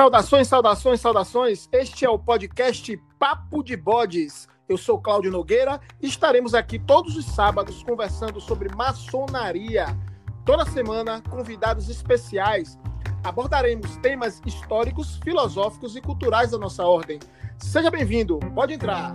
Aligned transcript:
Saudações, 0.00 0.48
saudações, 0.48 0.98
saudações. 0.98 1.68
Este 1.70 2.06
é 2.06 2.08
o 2.08 2.18
podcast 2.18 2.96
Papo 3.18 3.62
de 3.62 3.76
Bodes. 3.76 4.48
Eu 4.66 4.78
sou 4.78 4.98
Cláudio 4.98 5.30
Nogueira 5.30 5.78
e 6.00 6.06
estaremos 6.06 6.54
aqui 6.54 6.78
todos 6.78 7.18
os 7.18 7.26
sábados 7.26 7.82
conversando 7.82 8.40
sobre 8.40 8.74
maçonaria. 8.74 9.84
Toda 10.46 10.64
semana, 10.64 11.22
convidados 11.28 11.90
especiais. 11.90 12.78
Abordaremos 13.22 13.94
temas 13.98 14.40
históricos, 14.46 15.20
filosóficos 15.22 15.94
e 15.94 16.00
culturais 16.00 16.52
da 16.52 16.58
nossa 16.58 16.82
ordem. 16.82 17.18
Seja 17.58 17.90
bem-vindo, 17.90 18.38
pode 18.54 18.72
entrar. 18.72 19.14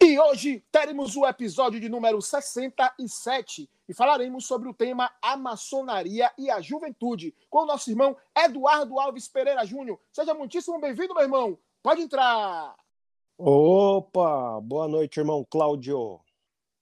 E 0.00 0.18
hoje 0.18 0.62
teremos 0.70 1.16
o 1.16 1.26
episódio 1.26 1.80
de 1.80 1.88
número 1.88 2.20
67 2.20 3.68
e 3.88 3.94
falaremos 3.94 4.46
sobre 4.46 4.68
o 4.68 4.74
tema 4.74 5.10
A 5.22 5.36
Maçonaria 5.36 6.30
e 6.36 6.50
a 6.50 6.60
Juventude 6.60 7.34
com 7.48 7.60
o 7.60 7.66
nosso 7.66 7.90
irmão 7.90 8.16
Eduardo 8.36 9.00
Alves 9.00 9.26
Pereira 9.26 9.64
Júnior. 9.64 9.98
Seja 10.12 10.34
muitíssimo 10.34 10.78
bem-vindo, 10.78 11.14
meu 11.14 11.22
irmão. 11.22 11.58
Pode 11.82 12.02
entrar. 12.02 12.76
Opa, 13.38 14.60
boa 14.60 14.86
noite, 14.86 15.18
irmão 15.18 15.46
Cláudio. 15.48 16.20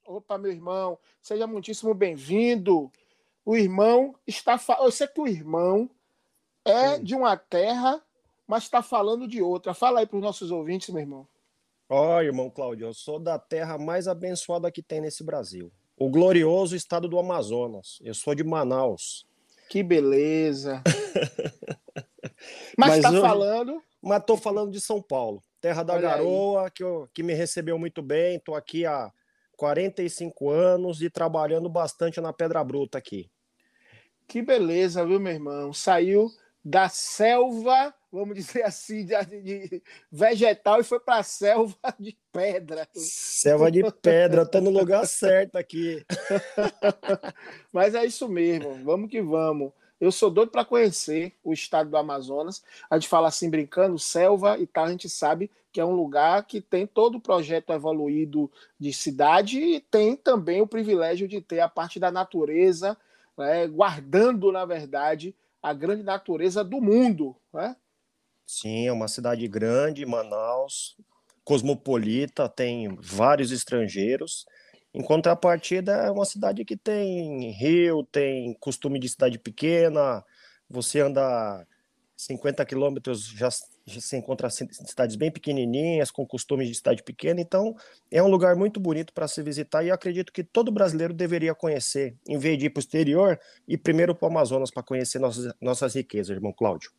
Opa, 0.07 0.37
meu 0.37 0.51
irmão, 0.51 0.99
seja 1.23 1.47
muitíssimo 1.47 1.95
bem-vindo. 1.95 2.91
O 3.45 3.57
irmão 3.57 4.15
está. 4.27 4.59
Fa... 4.59 4.79
Eu 4.81 4.91
sei 4.91 5.07
que 5.07 5.21
o 5.21 5.29
irmão 5.29 5.89
é 6.65 6.97
Sim. 6.97 7.05
de 7.05 7.15
uma 7.15 7.37
terra, 7.37 8.03
mas 8.47 8.65
está 8.65 8.83
falando 8.83 9.29
de 9.29 9.41
outra. 9.41 9.73
Fala 9.73 10.01
aí 10.01 10.07
para 10.07 10.17
os 10.17 10.23
nossos 10.23 10.51
ouvintes, 10.51 10.89
meu 10.91 11.01
irmão. 11.01 11.29
Ó, 11.89 12.17
oh, 12.17 12.21
irmão 12.23 12.49
Cláudio, 12.49 12.87
eu 12.87 12.95
sou 12.95 13.19
da 13.19 13.39
terra 13.39 13.77
mais 13.77 14.09
abençoada 14.09 14.71
que 14.71 14.83
tem 14.83 15.01
nesse 15.01 15.23
Brasil. 15.23 15.71
O 15.97 16.09
glorioso 16.09 16.75
estado 16.75 17.09
do 17.09 17.19
Amazonas. 17.19 17.99
Eu 18.03 18.15
sou 18.15 18.35
de 18.35 18.43
Manaus. 18.43 19.27
Que 19.69 19.83
beleza. 19.83 20.83
mas 22.77 22.97
está 22.97 23.13
falando. 23.13 23.83
Mas 24.03 24.21
estou 24.21 24.37
falando 24.37 24.71
de 24.71 24.81
São 24.81 25.01
Paulo, 25.01 25.43
terra 25.61 25.83
da 25.83 25.95
Olha 25.95 26.03
garoa, 26.03 26.71
que, 26.71 26.83
eu, 26.83 27.09
que 27.15 27.23
me 27.23 27.33
recebeu 27.33 27.79
muito 27.79 28.03
bem. 28.03 28.37
Estou 28.37 28.55
aqui 28.55 28.85
há 28.85 29.11
45 29.57 30.51
anos 30.51 31.01
e 31.01 31.09
trabalhando 31.09 31.69
bastante 31.71 32.21
na 32.21 32.33
Pedra 32.33 32.63
Bruta 32.63 32.99
aqui. 32.99 33.31
Que 34.27 34.43
beleza, 34.43 35.07
viu, 35.07 35.19
meu 35.19 35.33
irmão? 35.33 35.73
Saiu 35.73 36.31
da 36.65 36.89
selva 36.89 37.95
vamos 38.15 38.37
dizer 38.37 38.63
assim, 38.63 39.05
de, 39.05 39.25
de 39.43 39.83
vegetal 40.11 40.81
e 40.81 40.85
foi 40.85 41.01
para 41.01 41.19
a 41.19 41.23
selva 41.23 41.77
de 41.99 42.17
pedra. 42.33 42.89
Selva 42.95 43.71
de 43.71 43.83
pedra, 44.01 44.47
tá 44.47 44.61
no 44.61 44.71
lugar 44.71 45.07
certo 45.07 45.57
aqui. 45.57 46.05
Mas 47.73 47.95
é 47.95 48.05
isso 48.05 48.29
mesmo, 48.29 48.83
vamos 48.85 49.11
que 49.11 49.21
vamos. 49.21 49.73
Eu 50.01 50.13
sou 50.13 50.31
doido 50.31 50.51
para 50.51 50.65
conhecer 50.65 51.35
o 51.43 51.53
estado 51.53 51.89
do 51.89 51.97
Amazonas. 51.97 52.63
A 52.91 52.99
gente 52.99 53.09
fala 53.09 53.29
assim 53.29 53.49
brincando, 53.49 53.99
selva 53.99 54.59
e 54.59 54.67
tal, 54.67 54.85
a 54.85 54.91
gente 54.91 55.09
sabe 55.09 55.51
que 55.73 55.81
é 55.81 55.85
um 55.85 55.95
lugar 55.95 56.47
que 56.47 56.61
tem 56.61 56.87
todo 56.87 57.17
o 57.17 57.21
projeto 57.21 57.73
evoluído 57.73 58.51
de 58.79 58.93
cidade 58.93 59.59
e 59.59 59.81
tem 59.81 60.15
também 60.15 60.61
o 60.61 60.67
privilégio 60.67 61.27
de 61.27 61.41
ter 61.41 61.61
a 61.61 61.69
parte 61.69 61.99
da 61.99 62.13
natureza, 62.13 62.97
né, 63.37 63.67
guardando, 63.67 64.53
na 64.53 64.65
verdade, 64.65 65.35
a 65.61 65.73
grande 65.73 66.03
natureza 66.03 66.63
do 66.63 66.81
mundo. 66.81 67.35
Né? 67.53 67.75
Sim, 68.47 68.87
é 68.87 68.93
uma 68.93 69.09
cidade 69.09 69.47
grande, 69.49 70.05
Manaus, 70.05 70.97
cosmopolita, 71.45 72.49
tem 72.49 72.95
vários 73.01 73.51
estrangeiros. 73.51 74.45
Em 74.93 75.03
contrapartida, 75.03 75.93
é 75.93 76.11
uma 76.11 76.25
cidade 76.25 76.65
que 76.65 76.77
tem 76.77 77.51
rio, 77.53 78.05
tem 78.05 78.55
costume 78.61 78.99
de 78.99 79.09
cidade 79.09 79.39
pequena. 79.39 80.25
Você 80.71 81.01
anda 81.01 81.67
50 82.17 82.65
quilômetros, 82.65 83.27
já, 83.27 83.49
já 83.87 84.01
se 84.01 84.17
encontra 84.17 84.49
cidades 84.51 85.17
bem 85.17 85.31
pequenininhas, 85.33 86.11
com 86.11 86.27
costumes 86.27 86.69
de 86.69 86.75
cidade 86.75 87.03
pequena. 87.03 87.41
Então, 87.41 87.75
é 88.11 88.23
um 88.23 88.29
lugar 88.29 88.55
muito 88.55 88.79
bonito 88.79 89.13
para 89.13 89.27
se 89.27 89.43
visitar 89.43 89.83
e 89.85 89.91
acredito 89.91 90.33
que 90.33 90.45
todo 90.45 90.71
brasileiro 90.71 91.13
deveria 91.13 91.55
conhecer, 91.55 92.17
em 92.29 92.39
vez 92.39 92.59
de 92.59 92.67
ir 92.67 92.71
para 92.71 92.79
o 92.81 92.83
exterior, 92.83 93.41
e 93.67 93.77
primeiro 93.77 94.15
para 94.15 94.29
o 94.29 94.31
Amazonas 94.31 94.71
para 94.71 94.83
conhecer 94.83 95.19
nossas, 95.19 95.53
nossas 95.61 95.95
riquezas, 95.95 96.31
irmão 96.31 96.53
Cláudio. 96.53 96.93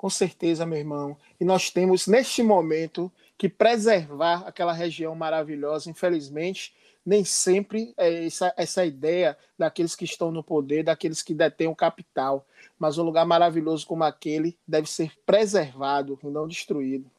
Com 0.00 0.08
certeza, 0.08 0.64
meu 0.64 0.78
irmão. 0.78 1.14
E 1.38 1.44
nós 1.44 1.68
temos, 1.68 2.06
neste 2.06 2.42
momento, 2.42 3.12
que 3.36 3.50
preservar 3.50 4.44
aquela 4.46 4.72
região 4.72 5.14
maravilhosa. 5.14 5.90
Infelizmente, 5.90 6.74
nem 7.04 7.22
sempre 7.22 7.92
é 7.98 8.24
essa, 8.24 8.50
essa 8.56 8.82
ideia 8.82 9.36
daqueles 9.58 9.94
que 9.94 10.06
estão 10.06 10.32
no 10.32 10.42
poder, 10.42 10.84
daqueles 10.84 11.20
que 11.20 11.34
detêm 11.34 11.68
o 11.68 11.76
capital. 11.76 12.46
Mas 12.78 12.96
um 12.96 13.02
lugar 13.02 13.26
maravilhoso 13.26 13.86
como 13.86 14.02
aquele 14.02 14.56
deve 14.66 14.88
ser 14.90 15.12
preservado 15.26 16.18
e 16.24 16.28
não 16.28 16.48
destruído. 16.48 17.10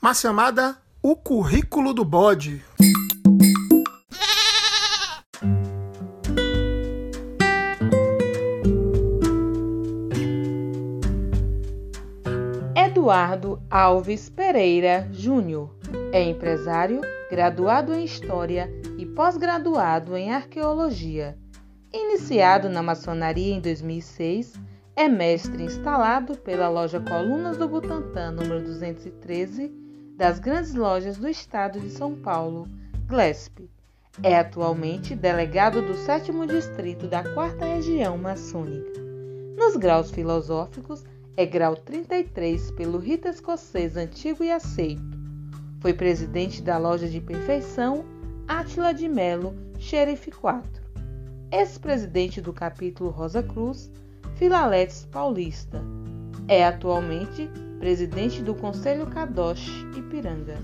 Mas 0.00 0.18
chamada 0.18 0.76
O 1.00 1.14
Currículo 1.14 1.94
do 1.94 2.04
Bode. 2.04 2.60
Eduardo 13.04 13.60
Alves 13.70 14.30
Pereira 14.30 15.06
Júnior. 15.12 15.68
É 16.10 16.22
empresário, 16.22 17.02
graduado 17.30 17.92
em 17.92 18.02
História 18.02 18.72
e 18.96 19.04
pós-graduado 19.04 20.16
em 20.16 20.32
Arqueologia. 20.32 21.36
Iniciado 21.92 22.70
na 22.70 22.82
maçonaria 22.82 23.54
em 23.54 23.60
2006, 23.60 24.54
é 24.96 25.06
mestre 25.06 25.64
instalado 25.64 26.34
pela 26.38 26.70
loja 26.70 26.98
Colunas 26.98 27.58
do 27.58 27.68
Butantã, 27.68 28.30
número 28.30 28.64
213, 28.64 29.70
das 30.16 30.38
grandes 30.38 30.74
lojas 30.74 31.18
do 31.18 31.28
estado 31.28 31.78
de 31.78 31.90
São 31.90 32.14
Paulo, 32.14 32.66
GLESP. 33.06 33.68
É 34.22 34.38
atualmente 34.38 35.14
delegado 35.14 35.82
do 35.82 35.92
7 35.92 36.32
Distrito 36.46 37.06
da 37.06 37.22
4 37.22 37.58
Região 37.58 38.16
Maçônica. 38.16 38.98
Nos 39.58 39.76
graus 39.76 40.10
filosóficos, 40.10 41.04
é 41.36 41.44
grau 41.44 41.74
33 41.74 42.70
pelo 42.72 42.98
rito 42.98 43.26
escocês 43.26 43.96
antigo 43.96 44.44
e 44.44 44.50
aceito. 44.50 45.02
Foi 45.80 45.92
presidente 45.92 46.62
da 46.62 46.78
loja 46.78 47.08
de 47.08 47.20
perfeição 47.20 48.04
Átila 48.46 48.94
de 48.94 49.08
Melo, 49.08 49.54
Xerife 49.78 50.30
4. 50.30 50.82
Ex-presidente 51.50 52.40
do 52.40 52.52
capítulo 52.52 53.10
Rosa 53.10 53.42
Cruz, 53.42 53.90
Filaletes 54.36 55.06
Paulista. 55.06 55.82
É 56.46 56.64
atualmente 56.64 57.48
presidente 57.78 58.42
do 58.42 58.54
Conselho 58.54 59.06
Kadosh 59.08 59.68
Ipiranga. 59.96 60.58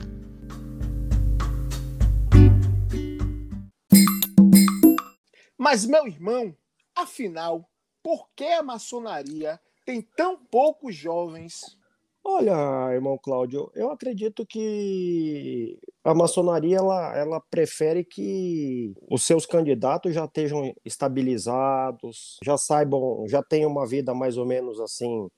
Mas, 5.58 5.84
meu 5.84 6.06
irmão, 6.06 6.56
afinal, 6.94 7.68
por 8.02 8.28
que 8.34 8.44
a 8.44 8.62
maçonaria 8.62 9.60
tem 9.90 10.00
tão 10.16 10.36
poucos 10.36 10.94
jovens? 10.94 11.76
Olha, 12.22 12.92
irmão 12.92 13.18
Cláudio, 13.18 13.72
eu 13.74 13.90
acredito 13.90 14.46
que 14.46 15.76
a 16.04 16.14
maçonaria 16.14 16.76
ela, 16.76 17.16
ela 17.16 17.40
prefere 17.40 18.04
que 18.04 18.94
os 19.10 19.24
seus 19.24 19.46
candidatos 19.46 20.14
já 20.14 20.26
estejam 20.26 20.72
estabilizados, 20.84 22.38
já 22.44 22.56
saibam, 22.56 23.24
já 23.26 23.42
tenham 23.42 23.68
uma 23.70 23.84
vida 23.84 24.14
mais 24.14 24.36
ou 24.36 24.46
menos 24.46 24.78
assim, 24.78 25.28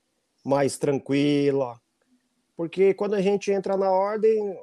mais 0.45 0.77
tranquila. 0.77 1.81
Porque 2.55 2.93
quando 2.93 3.15
a 3.15 3.23
gente 3.23 3.51
entra 3.51 3.75
na 3.75 3.91
ordem, 3.91 4.61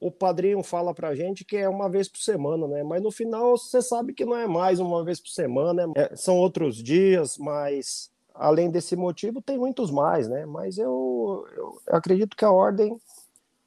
o 0.00 0.10
padrinho 0.10 0.62
fala 0.62 0.94
pra 0.94 1.14
gente 1.14 1.44
que 1.44 1.58
é 1.58 1.68
uma 1.68 1.90
vez 1.90 2.08
por 2.08 2.20
semana, 2.20 2.66
né? 2.66 2.82
Mas 2.82 3.02
no 3.02 3.10
final 3.10 3.58
você 3.58 3.82
sabe 3.82 4.14
que 4.14 4.24
não 4.24 4.36
é 4.36 4.46
mais 4.46 4.80
uma 4.80 5.04
vez 5.04 5.20
por 5.20 5.28
semana, 5.28 5.90
é, 5.94 6.16
são 6.16 6.38
outros 6.38 6.82
dias, 6.82 7.36
mas 7.36 8.10
além 8.38 8.70
desse 8.70 8.96
motivo, 8.96 9.42
tem 9.42 9.58
muitos 9.58 9.90
mais, 9.90 10.28
né? 10.28 10.46
Mas 10.46 10.78
eu, 10.78 11.46
eu, 11.56 11.80
acredito 11.88 12.36
que 12.36 12.44
a 12.44 12.50
ordem 12.50 12.98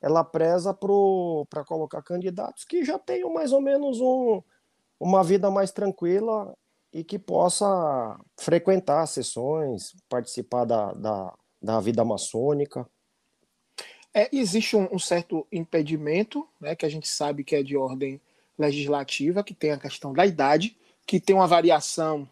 ela 0.02 0.24
preza 0.24 0.74
para 0.74 1.66
colocar 1.66 2.02
candidatos 2.02 2.64
que 2.64 2.86
já 2.86 2.98
tenham 2.98 3.34
mais 3.34 3.52
ou 3.52 3.62
menos 3.62 4.00
um, 4.00 4.42
uma 5.00 5.24
vida 5.24 5.52
mais 5.52 5.72
tranquila 5.72 6.56
e 6.92 7.04
que 7.04 7.20
possa 7.20 8.20
frequentar 8.38 9.06
sessões, 9.08 9.96
participar 10.08 10.66
da, 10.66 10.94
da, 10.94 11.34
da 11.62 11.80
vida 11.80 12.04
maçônica. 12.06 12.88
É, 14.14 14.30
existe 14.36 14.76
um, 14.76 14.88
um, 14.92 15.00
certo 15.00 15.46
impedimento, 15.52 16.48
né, 16.60 16.76
que 16.76 16.86
a 16.86 16.90
gente 16.90 17.08
sabe 17.08 17.44
que 17.44 17.56
é 17.56 17.62
de 17.62 17.78
ordem 17.78 18.20
legislativa, 18.58 19.44
que 19.44 19.54
tem 19.54 19.72
a 19.72 19.80
questão 19.80 20.12
da 20.14 20.26
idade, 20.26 20.78
que 21.06 21.20
tem 21.20 21.36
uma 21.36 21.48
variação 21.48 22.28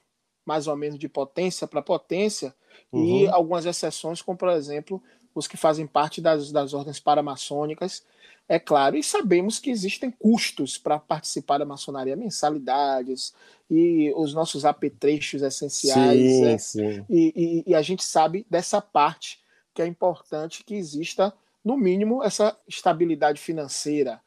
mais 0.47 0.65
ou 0.65 0.77
menos 0.77 0.97
de 0.97 1.09
potência 1.09 1.67
para 1.67 1.81
potência, 1.81 2.55
uhum. 2.89 3.03
e 3.03 3.27
algumas 3.27 3.65
exceções, 3.65 4.21
como 4.21 4.37
por 4.37 4.47
exemplo 4.49 5.03
os 5.35 5.45
que 5.45 5.57
fazem 5.57 5.85
parte 5.85 6.21
das, 6.21 6.51
das 6.51 6.73
ordens 6.73 6.99
paramaçônicas, 6.99 8.03
é 8.49 8.57
claro, 8.57 8.95
e 8.95 9.03
sabemos 9.03 9.59
que 9.59 9.69
existem 9.69 10.09
custos 10.09 10.77
para 10.77 10.97
participar 10.97 11.57
da 11.57 11.65
maçonaria, 11.65 12.15
mensalidades 12.15 13.33
e 13.69 14.11
os 14.15 14.33
nossos 14.33 14.63
apetrechos 14.63 15.41
essenciais. 15.41 16.17
Sim, 16.17 16.41
né? 16.41 16.57
sim. 16.57 17.05
E, 17.09 17.63
e, 17.67 17.71
e 17.71 17.75
a 17.75 17.81
gente 17.81 18.05
sabe 18.05 18.47
dessa 18.49 18.81
parte 18.81 19.41
que 19.73 19.81
é 19.81 19.85
importante 19.85 20.63
que 20.63 20.75
exista, 20.75 21.33
no 21.63 21.77
mínimo, 21.77 22.23
essa 22.23 22.57
estabilidade 22.65 23.41
financeira. 23.41 24.21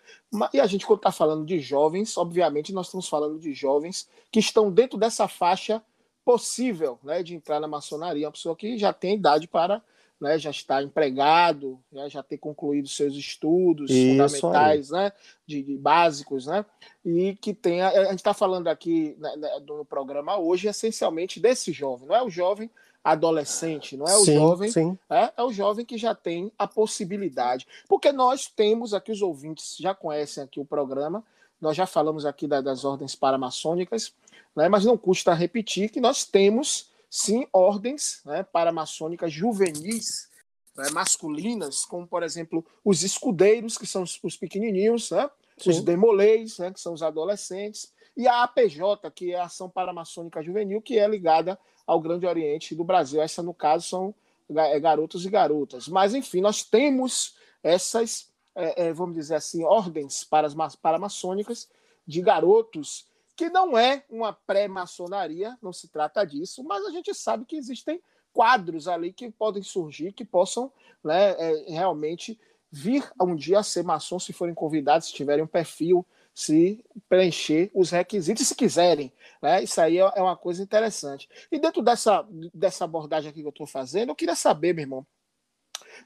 E 0.53 0.61
a 0.61 0.67
gente, 0.67 0.87
quando 0.87 0.99
está 0.99 1.11
falando 1.11 1.47
de 1.47 1.59
jovens, 1.59 2.17
obviamente 2.19 2.75
nós 2.75 2.87
estamos 2.87 3.09
falando 3.09 3.39
de 3.39 3.55
jovens 3.55 4.07
que 4.31 4.39
estão 4.39 4.71
dentro 4.71 4.99
dessa 4.99 5.27
faixa 5.27 5.83
possível 6.25 6.99
né, 7.03 7.23
de 7.23 7.35
entrar 7.35 7.61
na 7.61 7.69
maçonaria, 7.69 8.27
uma 8.27 8.33
pessoa 8.33 8.57
que 8.57 8.79
já 8.79 8.93
tem 8.93 9.15
idade 9.15 9.49
para 9.49 9.83
né, 10.21 10.39
já 10.39 10.51
estar 10.51 10.83
empregado, 10.83 11.81
né, 11.91 12.09
já 12.11 12.23
ter 12.23 12.37
concluído 12.37 12.87
seus 12.89 13.15
estudos 13.15 13.91
Isso 13.91 14.11
fundamentais, 14.11 14.91
né, 14.91 15.13
de, 15.47 15.63
de, 15.63 15.79
básicos, 15.79 16.47
né, 16.47 16.65
e 17.05 17.35
que 17.41 17.55
tenha. 17.55 17.89
A 17.89 18.05
gente 18.11 18.17
está 18.17 18.35
falando 18.35 18.69
aqui 18.69 19.17
né, 19.19 19.31
no 19.67 19.85
programa 19.85 20.37
hoje 20.37 20.69
essencialmente 20.69 21.41
desse 21.41 21.73
jovem, 21.73 22.07
não 22.07 22.15
é 22.15 22.23
o 22.23 22.31
jovem 22.31 22.71
adolescente, 23.03 23.97
não 23.97 24.07
é 24.07 24.15
o 24.15 24.25
sim, 24.25 24.35
jovem, 24.35 24.71
sim. 24.71 24.99
É, 25.09 25.33
é 25.35 25.43
o 25.43 25.51
jovem 25.51 25.87
que 25.87 25.97
já 25.97 26.15
tem 26.15 26.53
a 26.59 26.67
possibilidade, 26.67 27.67
porque 27.89 28.13
nós 28.13 28.47
temos 28.47 28.93
aqui 28.93 29.11
os 29.11 29.23
ouvintes 29.23 29.77
já 29.79 29.95
conhecem 29.95 30.45
aqui 30.45 30.61
o 30.61 30.67
programa, 30.67 31.25
nós 31.61 31.77
já 31.77 31.87
falamos 31.87 32.25
aqui 32.25 32.47
da, 32.47 32.61
das 32.61 32.85
ordens 32.85 33.15
paramaçônicas, 33.15 34.13
né, 34.55 34.69
mas 34.69 34.85
não 34.85 34.97
custa 34.97 35.35
repetir 35.35 35.91
que 35.91 36.01
nós 36.01 36.25
temos 36.25 36.91
sim 37.09 37.47
ordens 37.53 38.21
né, 38.25 38.43
paramaçônicas 38.43 39.33
juvenis 39.33 40.29
né, 40.77 40.91
masculinas, 40.91 41.85
como 41.85 42.07
por 42.07 42.23
exemplo 42.23 42.65
os 42.85 43.03
escudeiros, 43.03 43.77
que 43.77 43.87
são 43.87 44.03
os, 44.03 44.19
os 44.23 44.37
pequenininhos, 44.37 45.11
né, 45.11 45.29
os 45.67 45.83
demolês, 45.83 46.59
né, 46.59 46.73
que 46.73 46.81
são 46.81 46.93
os 46.93 47.03
adolescentes, 47.03 47.93
e 48.17 48.27
a 48.27 48.43
APJ, 48.43 49.11
que 49.15 49.33
é 49.33 49.41
a 49.41 49.45
Ação 49.45 49.69
Paramaçônica 49.69 50.43
Juvenil, 50.43 50.83
que 50.83 50.99
é 50.99 51.07
ligada 51.07 51.59
ao 51.87 52.01
Grande 52.01 52.27
Oriente 52.27 52.75
do 52.75 52.85
Brasil. 52.85 53.21
Essa, 53.21 53.43
no 53.43 53.55
caso, 53.55 53.89
são 53.89 54.15
é, 54.55 54.79
garotos 54.81 55.25
e 55.25 55.31
garotas. 55.31 55.89
Mas, 55.89 56.15
enfim, 56.15 56.41
nós 56.41 56.63
temos 56.63 57.35
essas, 57.63 58.30
é, 58.61 58.89
é, 58.89 58.93
vamos 58.93 59.15
dizer 59.15 59.37
assim, 59.37 59.65
ordens 59.65 60.25
para 60.25 60.47
as 60.47 60.77
paramaçônicas 60.77 61.69
de 62.07 62.21
garotos, 62.21 63.07
que 63.37 63.49
não 63.49 63.79
é 63.79 64.05
uma 64.11 64.33
pré-maçonaria, 64.33 65.57
não 65.63 65.73
se 65.73 65.89
trata 65.89 66.25
disso, 66.25 66.63
mas 66.65 66.85
a 66.85 66.91
gente 66.91 67.15
sabe 67.15 67.45
que 67.45 67.57
existem 67.57 68.01
quadros 68.33 68.87
ali 68.87 69.13
que 69.13 69.31
podem 69.31 69.63
surgir, 69.63 70.13
que 70.13 70.25
possam 70.25 70.73
né, 71.03 71.31
é, 71.39 71.71
realmente 71.71 72.39
vir 72.71 73.11
um 73.21 73.35
dia 73.35 73.59
a 73.61 73.63
ser 73.63 73.83
maçom, 73.83 74.19
se 74.19 74.33
forem 74.33 74.55
convidados, 74.55 75.09
se 75.09 75.15
tiverem 75.15 75.43
um 75.43 75.49
perfil 75.49 76.07
se 76.35 76.83
preencher 77.09 77.71
os 77.75 77.91
requisitos, 77.91 78.47
se 78.47 78.55
quiserem. 78.55 79.13
Né? 79.43 79.63
Isso 79.63 79.81
aí 79.81 79.99
é, 79.99 80.13
é 80.15 80.23
uma 80.23 80.37
coisa 80.37 80.63
interessante. 80.63 81.29
E 81.51 81.59
dentro 81.59 81.83
dessa, 81.83 82.27
dessa 82.55 82.85
abordagem 82.85 83.31
aqui 83.31 83.41
que 83.41 83.47
eu 83.47 83.51
estou 83.51 83.67
fazendo, 83.67 84.11
eu 84.11 84.15
queria 84.15 84.35
saber, 84.35 84.75
meu 84.75 84.83
irmão, 84.83 85.07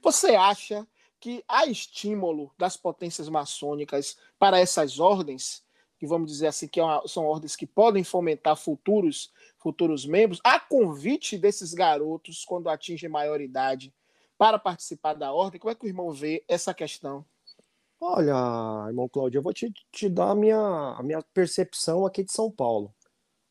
você 0.02 0.34
acha 0.34 0.86
que 1.24 1.42
há 1.48 1.64
estímulo 1.64 2.52
das 2.58 2.76
potências 2.76 3.30
maçônicas 3.30 4.18
para 4.38 4.60
essas 4.60 5.00
ordens, 5.00 5.64
que 5.98 6.06
vamos 6.06 6.30
dizer 6.30 6.48
assim, 6.48 6.68
que 6.68 6.78
é 6.78 6.84
são 7.06 7.24
ordens 7.24 7.56
que 7.56 7.66
podem 7.66 8.04
fomentar 8.04 8.54
futuros, 8.56 9.32
futuros 9.58 10.04
membros, 10.04 10.38
a 10.44 10.60
convite 10.60 11.38
desses 11.38 11.72
garotos, 11.72 12.44
quando 12.44 12.68
atingem 12.68 13.08
maioridade, 13.08 13.90
para 14.36 14.58
participar 14.58 15.14
da 15.14 15.32
ordem? 15.32 15.58
Como 15.58 15.70
é 15.70 15.74
que 15.74 15.86
o 15.86 15.88
irmão 15.88 16.12
vê 16.12 16.44
essa 16.46 16.74
questão? 16.74 17.24
Olha, 17.98 18.34
irmão 18.88 19.08
Cláudio, 19.08 19.38
eu 19.38 19.42
vou 19.42 19.54
te, 19.54 19.72
te 19.90 20.10
dar 20.10 20.32
a 20.32 20.34
minha, 20.34 20.58
a 20.58 21.02
minha 21.02 21.22
percepção 21.32 22.04
aqui 22.04 22.22
de 22.22 22.32
São 22.32 22.50
Paulo. 22.50 22.94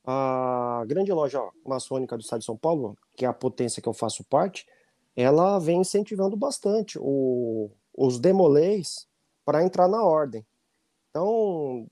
A 0.06 0.84
grande 0.86 1.12
loja 1.12 1.42
maçônica 1.66 2.16
do 2.16 2.22
estado 2.22 2.42
de 2.42 2.46
São 2.46 2.56
Paulo, 2.56 2.96
que 3.18 3.26
é 3.26 3.28
a 3.28 3.34
potência 3.34 3.82
que 3.82 3.90
eu 3.90 3.94
faço 3.94 4.24
parte, 4.26 4.64
ela 5.16 5.60
vem 5.60 5.82
incentivando 5.82 6.36
bastante 6.36 6.98
o, 7.00 7.70
os 7.96 8.20
demolês 8.20 9.08
para 9.46 9.64
entrar 9.64 9.88
na 9.88 10.04
ordem. 10.04 10.46
Então, 11.10 11.88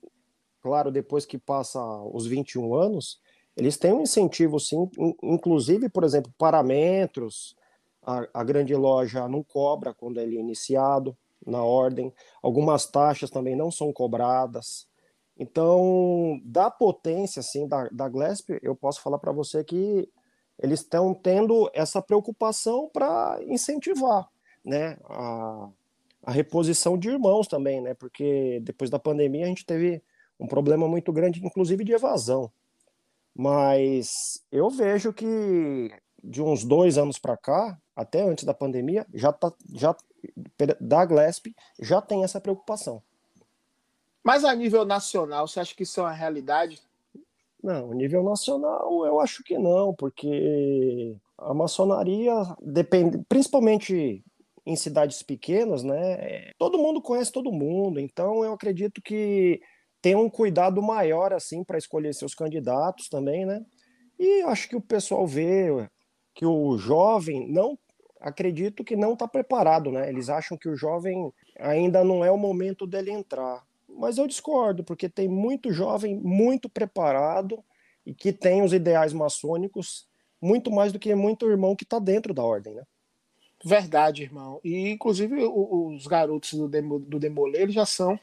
claro, 0.60 0.90
depois 0.90 1.24
que 1.24 1.38
passa 1.38 1.80
os 2.12 2.26
21 2.26 2.74
anos, 2.74 3.20
eles 3.56 3.76
têm 3.76 3.92
um 3.92 4.02
incentivo, 4.02 4.58
sim, 4.58 4.90
inclusive, 5.22 5.88
por 5.88 6.04
exemplo, 6.04 6.32
parâmetros, 6.36 7.54
a, 8.02 8.26
a 8.34 8.44
grande 8.44 8.74
loja 8.74 9.28
não 9.28 9.42
cobra 9.42 9.94
quando 9.94 10.18
ele 10.18 10.36
é 10.36 10.40
iniciado 10.40 11.16
na 11.46 11.62
ordem. 11.62 12.12
Algumas 12.42 12.86
taxas 12.86 13.30
também 13.30 13.54
não 13.54 13.70
são 13.70 13.92
cobradas. 13.92 14.88
Então, 15.38 16.40
da 16.44 16.70
potência 16.70 17.40
assim 17.40 17.66
da, 17.66 17.88
da 17.90 18.08
Glesp, 18.08 18.58
eu 18.62 18.74
posso 18.74 19.00
falar 19.00 19.18
para 19.18 19.32
você 19.32 19.62
que 19.64 20.08
eles 20.58 20.80
estão 20.80 21.14
tendo 21.14 21.70
essa 21.74 22.00
preocupação 22.00 22.88
para 22.92 23.38
incentivar, 23.46 24.28
né, 24.64 24.96
a, 25.04 25.68
a 26.24 26.30
reposição 26.30 26.96
de 26.96 27.08
irmãos 27.08 27.46
também, 27.46 27.80
né, 27.80 27.94
porque 27.94 28.60
depois 28.62 28.90
da 28.90 28.98
pandemia 28.98 29.44
a 29.44 29.48
gente 29.48 29.66
teve 29.66 30.02
um 30.38 30.46
problema 30.46 30.88
muito 30.88 31.12
grande, 31.12 31.44
inclusive 31.44 31.84
de 31.84 31.92
evasão. 31.92 32.50
Mas 33.34 34.42
eu 34.50 34.68
vejo 34.68 35.12
que 35.12 35.90
de 36.22 36.40
uns 36.40 36.64
dois 36.64 36.98
anos 36.98 37.18
para 37.18 37.36
cá, 37.36 37.78
até 37.96 38.22
antes 38.22 38.44
da 38.44 38.54
pandemia, 38.54 39.06
já, 39.12 39.32
tá, 39.32 39.52
já 39.74 39.96
da 40.80 41.04
Glesp 41.04 41.46
já 41.80 42.00
tem 42.00 42.22
essa 42.22 42.40
preocupação. 42.40 43.02
Mas 44.22 44.44
a 44.44 44.54
nível 44.54 44.84
nacional, 44.84 45.48
você 45.48 45.58
acha 45.58 45.74
que 45.74 45.82
isso 45.82 46.00
é 46.00 46.04
uma 46.04 46.12
realidade? 46.12 46.80
Não, 47.62 47.92
nível 47.94 48.24
nacional 48.24 49.06
eu 49.06 49.20
acho 49.20 49.42
que 49.44 49.56
não, 49.56 49.94
porque 49.94 51.16
a 51.38 51.54
maçonaria 51.54 52.34
depende, 52.60 53.18
principalmente 53.28 54.24
em 54.66 54.76
cidades 54.76 55.22
pequenas, 55.22 55.82
né? 55.82 56.50
Todo 56.58 56.78
mundo 56.78 57.00
conhece 57.00 57.30
todo 57.32 57.52
mundo, 57.52 58.00
então 58.00 58.44
eu 58.44 58.52
acredito 58.52 59.00
que 59.00 59.60
tem 60.00 60.16
um 60.16 60.28
cuidado 60.28 60.82
maior 60.82 61.32
assim 61.32 61.62
para 61.62 61.78
escolher 61.78 62.12
seus 62.14 62.34
candidatos 62.34 63.08
também, 63.08 63.46
né? 63.46 63.64
E 64.18 64.42
acho 64.42 64.68
que 64.68 64.76
o 64.76 64.80
pessoal 64.80 65.26
vê 65.26 65.88
que 66.34 66.44
o 66.46 66.76
jovem 66.76 67.48
não 67.48 67.78
acredito 68.20 68.84
que 68.84 68.96
não 68.96 69.12
está 69.14 69.26
preparado, 69.28 69.90
né? 69.90 70.08
Eles 70.08 70.28
acham 70.28 70.56
que 70.56 70.68
o 70.68 70.76
jovem 70.76 71.32
ainda 71.58 72.04
não 72.04 72.24
é 72.24 72.30
o 72.30 72.38
momento 72.38 72.86
dele 72.86 73.10
entrar. 73.10 73.62
Mas 74.02 74.18
eu 74.18 74.26
discordo, 74.26 74.82
porque 74.82 75.08
tem 75.08 75.28
muito 75.28 75.72
jovem 75.72 76.16
muito 76.16 76.68
preparado 76.68 77.62
e 78.04 78.12
que 78.12 78.32
tem 78.32 78.60
os 78.60 78.72
ideais 78.72 79.12
maçônicos 79.12 80.08
muito 80.40 80.72
mais 80.72 80.92
do 80.92 80.98
que 80.98 81.14
muito 81.14 81.48
irmão 81.48 81.76
que 81.76 81.84
está 81.84 82.00
dentro 82.00 82.34
da 82.34 82.42
ordem, 82.42 82.74
né? 82.74 82.82
Verdade, 83.64 84.24
irmão. 84.24 84.60
E 84.64 84.90
inclusive 84.90 85.44
os 85.44 86.04
garotos 86.08 86.52
do, 86.54 86.66
demo, 86.66 86.98
do 86.98 87.20
já 87.70 87.86
são, 87.86 88.18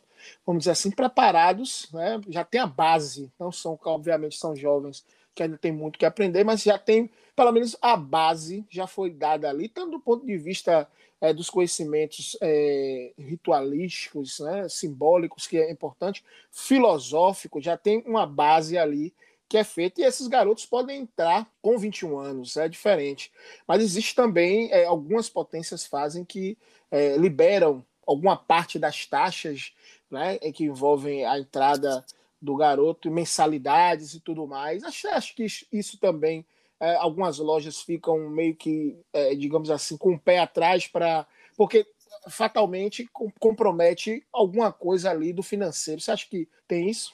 vamos 0.46 0.64
dizer 0.64 0.72
assim, 0.72 0.92
preparados, 0.92 1.88
né? 1.94 2.20
Já 2.28 2.44
tem 2.44 2.60
a 2.60 2.68
base. 2.68 3.32
Não 3.40 3.50
são, 3.50 3.80
obviamente, 3.86 4.36
são 4.36 4.54
jovens 4.54 5.06
que 5.34 5.44
ainda 5.44 5.58
tem 5.58 5.72
muito 5.72 5.98
que 6.00 6.06
aprender, 6.06 6.44
mas 6.44 6.64
já 6.64 6.78
tem, 6.78 7.10
pelo 7.36 7.52
menos, 7.52 7.76
a 7.82 7.96
base 7.96 8.66
já 8.70 8.88
foi 8.88 9.10
dada 9.10 9.50
ali, 9.50 9.70
tanto 9.70 9.92
do 9.92 10.00
ponto 10.00 10.26
de 10.26 10.38
vista 10.38 10.88
é, 11.22 11.34
dos 11.34 11.50
conhecimentos 11.50 12.38
é, 12.42 13.12
ritualísticos, 13.18 14.40
né, 14.40 14.68
simbólicos, 14.70 15.48
que 15.48 15.58
é 15.58 15.72
importante, 15.72 16.24
filosófico, 16.52 17.62
já 17.62 17.78
tem 17.78 18.04
uma 18.06 18.26
base 18.26 18.78
ali 18.78 19.14
que 19.48 19.58
é 19.58 19.64
feita, 19.64 20.00
e 20.00 20.04
esses 20.04 20.28
garotos 20.28 20.66
podem 20.68 21.02
entrar 21.02 21.50
com 21.60 21.78
21 21.78 22.20
anos, 22.20 22.56
é 22.56 22.70
diferente. 22.70 23.32
Mas 23.68 23.82
existe 23.82 24.14
também, 24.14 24.72
é, 24.72 24.86
algumas 24.86 25.28
potências 25.28 25.86
fazem 25.86 26.24
que 26.24 26.56
é, 26.92 27.18
liberam 27.18 27.84
alguma 28.06 28.38
parte 28.38 28.78
das 28.78 29.08
taxas 29.08 29.74
né, 30.10 30.38
que 30.38 30.66
envolvem 30.66 31.26
a 31.26 31.40
entrada 31.40 32.06
do 32.42 32.56
garoto, 32.56 33.12
mensalidades 33.12 34.14
e 34.14 34.20
tudo 34.20 34.48
mais. 34.48 34.84
Acho, 34.84 35.08
acho 35.10 35.36
que 35.36 35.46
isso 35.72 36.00
também, 36.00 36.46
é, 36.80 36.96
algumas 36.96 37.40
lojas 37.40 37.82
ficam 37.82 38.30
meio 38.30 38.56
que, 38.56 38.98
é, 39.12 39.36
digamos 39.36 39.70
assim, 39.70 39.98
com 39.98 40.14
o 40.14 40.20
pé 40.20 40.40
atrás 40.40 40.88
para. 40.88 41.28
Porque 41.58 41.86
fatalmente 42.30 43.08
compromete 43.40 44.26
alguma 44.32 44.72
coisa 44.72 45.10
ali 45.10 45.32
do 45.32 45.44
financeiro. 45.44 46.02
Você 46.02 46.12
acha 46.12 46.28
que 46.30 46.48
tem 46.68 46.90
isso? 46.90 47.14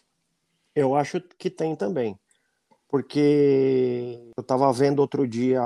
Eu 0.76 0.96
acho 0.96 1.22
que 1.38 1.50
tem 1.50 1.76
também. 1.76 2.18
Porque 2.88 4.20
eu 4.38 4.42
estava 4.42 4.72
vendo 4.72 5.00
outro 5.00 5.28
dia 5.28 5.62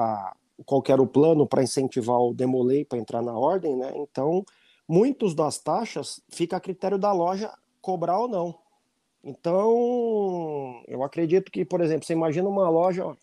qual 0.66 0.84
era 0.88 1.02
o 1.02 1.08
plano 1.08 1.48
para 1.48 1.64
incentivar 1.64 2.18
o 2.18 2.34
Demolei 2.34 2.84
para 2.84 2.98
entrar 2.98 3.22
na 3.22 3.38
ordem, 3.38 3.76
né? 3.76 3.92
Então, 3.96 4.44
muitos 4.88 5.34
das 5.34 5.58
taxas 5.58 6.22
fica 6.30 6.58
a 6.58 6.60
critério 6.60 6.98
da 6.98 7.12
loja 7.12 7.52
cobrar 7.82 8.20
ou 8.20 8.28
não. 8.28 8.56
Então, 9.24 10.82
eu 10.88 11.04
acredito 11.04 11.52
que, 11.52 11.66
por 11.66 11.82
exemplo, 11.82 12.06
você 12.06 12.14
imagina 12.14 12.48
uma 12.48 12.70
loja 12.70 13.16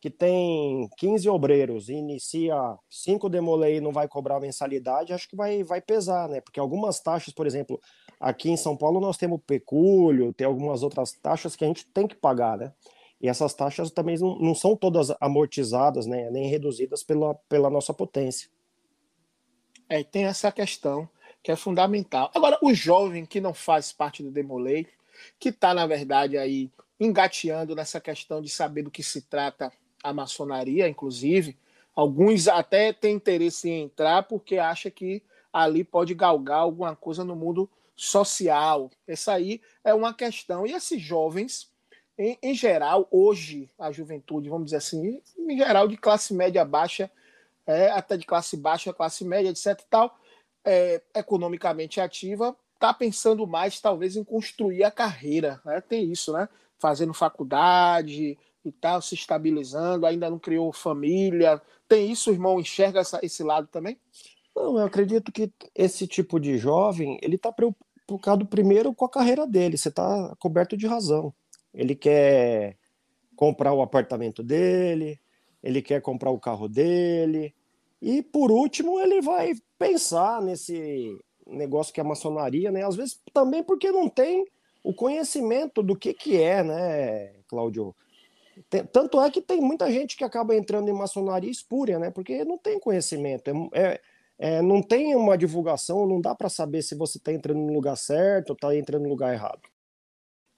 que 0.00 0.10
tem 0.10 0.86
15 0.98 1.28
obreiros 1.30 1.88
e 1.88 1.94
inicia 1.94 2.54
cinco 2.90 3.26
demolei 3.28 3.76
e 3.76 3.80
não 3.80 3.90
vai 3.90 4.06
cobrar 4.06 4.38
mensalidade, 4.38 5.14
acho 5.14 5.26
que 5.26 5.34
vai, 5.34 5.62
vai 5.62 5.80
pesar, 5.80 6.28
né? 6.28 6.42
Porque 6.42 6.60
algumas 6.60 7.00
taxas, 7.00 7.32
por 7.32 7.46
exemplo, 7.46 7.80
aqui 8.20 8.50
em 8.50 8.56
São 8.56 8.76
Paulo 8.76 9.00
nós 9.00 9.16
temos 9.16 9.40
pecúlio, 9.46 10.34
tem 10.34 10.46
algumas 10.46 10.82
outras 10.82 11.12
taxas 11.12 11.56
que 11.56 11.64
a 11.64 11.68
gente 11.68 11.86
tem 11.86 12.06
que 12.06 12.14
pagar, 12.14 12.58
né? 12.58 12.72
E 13.18 13.28
essas 13.30 13.54
taxas 13.54 13.90
também 13.90 14.18
não, 14.18 14.38
não 14.38 14.54
são 14.54 14.76
todas 14.76 15.10
amortizadas, 15.20 16.04
né? 16.04 16.30
Nem 16.30 16.50
reduzidas 16.50 17.02
pela, 17.02 17.34
pela 17.48 17.70
nossa 17.70 17.94
potência. 17.94 18.50
É, 19.88 20.04
tem 20.04 20.26
essa 20.26 20.52
questão 20.52 21.08
que 21.42 21.50
é 21.50 21.56
fundamental. 21.56 22.30
Agora, 22.34 22.58
o 22.60 22.74
jovem 22.74 23.24
que 23.24 23.40
não 23.40 23.54
faz 23.54 23.90
parte 23.90 24.22
do 24.22 24.30
Demolei, 24.30 24.86
que 25.38 25.48
está, 25.50 25.74
na 25.74 25.86
verdade, 25.86 26.36
aí 26.38 26.70
engateando 26.98 27.74
nessa 27.74 28.00
questão 28.00 28.40
de 28.40 28.48
saber 28.48 28.82
do 28.82 28.90
que 28.90 29.02
se 29.02 29.22
trata 29.22 29.72
a 30.02 30.12
maçonaria, 30.12 30.88
inclusive. 30.88 31.56
Alguns 31.94 32.48
até 32.48 32.92
têm 32.92 33.14
interesse 33.14 33.68
em 33.68 33.82
entrar 33.82 34.24
porque 34.24 34.58
acha 34.58 34.90
que 34.90 35.22
ali 35.52 35.84
pode 35.84 36.14
galgar 36.14 36.58
alguma 36.58 36.96
coisa 36.96 37.24
no 37.24 37.36
mundo 37.36 37.70
social. 37.94 38.90
Essa 39.06 39.34
aí 39.34 39.60
é 39.84 39.94
uma 39.94 40.12
questão. 40.12 40.66
E 40.66 40.72
esses 40.72 41.00
jovens, 41.00 41.70
em, 42.18 42.36
em 42.42 42.54
geral, 42.54 43.06
hoje, 43.10 43.70
a 43.78 43.92
juventude, 43.92 44.48
vamos 44.48 44.66
dizer 44.66 44.78
assim, 44.78 45.22
em 45.38 45.56
geral, 45.56 45.86
de 45.86 45.96
classe 45.96 46.34
média 46.34 46.64
baixa, 46.64 47.10
é, 47.66 47.90
até 47.90 48.16
de 48.16 48.26
classe 48.26 48.56
baixa, 48.56 48.92
classe 48.92 49.24
média, 49.24 49.48
etc. 49.48 49.80
tal, 49.88 50.18
é, 50.64 51.00
economicamente 51.14 52.00
ativa, 52.00 52.56
está 52.84 52.92
pensando 52.92 53.46
mais, 53.46 53.80
talvez, 53.80 54.14
em 54.14 54.22
construir 54.22 54.84
a 54.84 54.90
carreira. 54.90 55.60
Né? 55.64 55.80
Tem 55.80 56.10
isso, 56.10 56.32
né? 56.32 56.48
Fazendo 56.78 57.14
faculdade, 57.14 58.36
e 58.64 58.72
tal, 58.72 59.02
se 59.02 59.14
estabilizando, 59.14 60.06
ainda 60.06 60.30
não 60.30 60.38
criou 60.38 60.72
família. 60.72 61.60
Tem 61.86 62.10
isso, 62.10 62.30
irmão 62.30 62.58
enxerga 62.58 63.00
essa, 63.00 63.20
esse 63.22 63.42
lado 63.42 63.68
também? 63.68 63.98
Não, 64.56 64.78
eu 64.78 64.86
acredito 64.86 65.30
que 65.30 65.52
esse 65.74 66.06
tipo 66.06 66.40
de 66.40 66.56
jovem, 66.56 67.18
ele 67.22 67.36
está 67.36 67.52
preocupado 67.52 68.46
primeiro 68.46 68.94
com 68.94 69.04
a 69.04 69.10
carreira 69.10 69.46
dele, 69.46 69.76
você 69.76 69.88
está 69.88 70.34
coberto 70.38 70.76
de 70.76 70.86
razão. 70.86 71.34
Ele 71.72 71.94
quer 71.94 72.78
comprar 73.36 73.72
o 73.72 73.82
apartamento 73.82 74.42
dele, 74.42 75.20
ele 75.62 75.82
quer 75.82 76.00
comprar 76.00 76.30
o 76.30 76.38
carro 76.38 76.68
dele, 76.68 77.54
e 78.00 78.22
por 78.22 78.50
último 78.50 79.00
ele 79.00 79.20
vai 79.20 79.54
pensar 79.78 80.40
nesse 80.40 81.18
negócio 81.46 81.92
que 81.92 82.00
é 82.00 82.04
a 82.04 82.06
maçonaria, 82.06 82.70
né? 82.70 82.84
Às 82.84 82.96
vezes 82.96 83.20
também 83.32 83.62
porque 83.62 83.90
não 83.90 84.08
tem 84.08 84.46
o 84.82 84.92
conhecimento 84.92 85.82
do 85.82 85.96
que 85.96 86.12
que 86.12 86.40
é, 86.40 86.62
né, 86.62 87.32
Cláudio? 87.48 87.94
tanto 88.92 89.20
é 89.20 89.30
que 89.30 89.40
tem 89.40 89.60
muita 89.60 89.90
gente 89.90 90.16
que 90.16 90.22
acaba 90.22 90.54
entrando 90.54 90.88
em 90.88 90.92
maçonaria 90.92 91.50
espúria, 91.50 91.98
né? 91.98 92.10
Porque 92.10 92.44
não 92.44 92.56
tem 92.56 92.78
conhecimento, 92.78 93.50
é, 93.50 93.54
é, 93.72 94.00
é 94.38 94.62
não 94.62 94.80
tem 94.80 95.14
uma 95.16 95.36
divulgação, 95.36 96.06
não 96.06 96.20
dá 96.20 96.34
para 96.34 96.48
saber 96.48 96.82
se 96.82 96.94
você 96.94 97.18
está 97.18 97.32
entrando 97.32 97.58
no 97.58 97.72
lugar 97.72 97.96
certo 97.96 98.50
ou 98.50 98.54
está 98.54 98.74
entrando 98.76 99.02
no 99.02 99.08
lugar 99.08 99.32
errado. 99.32 99.62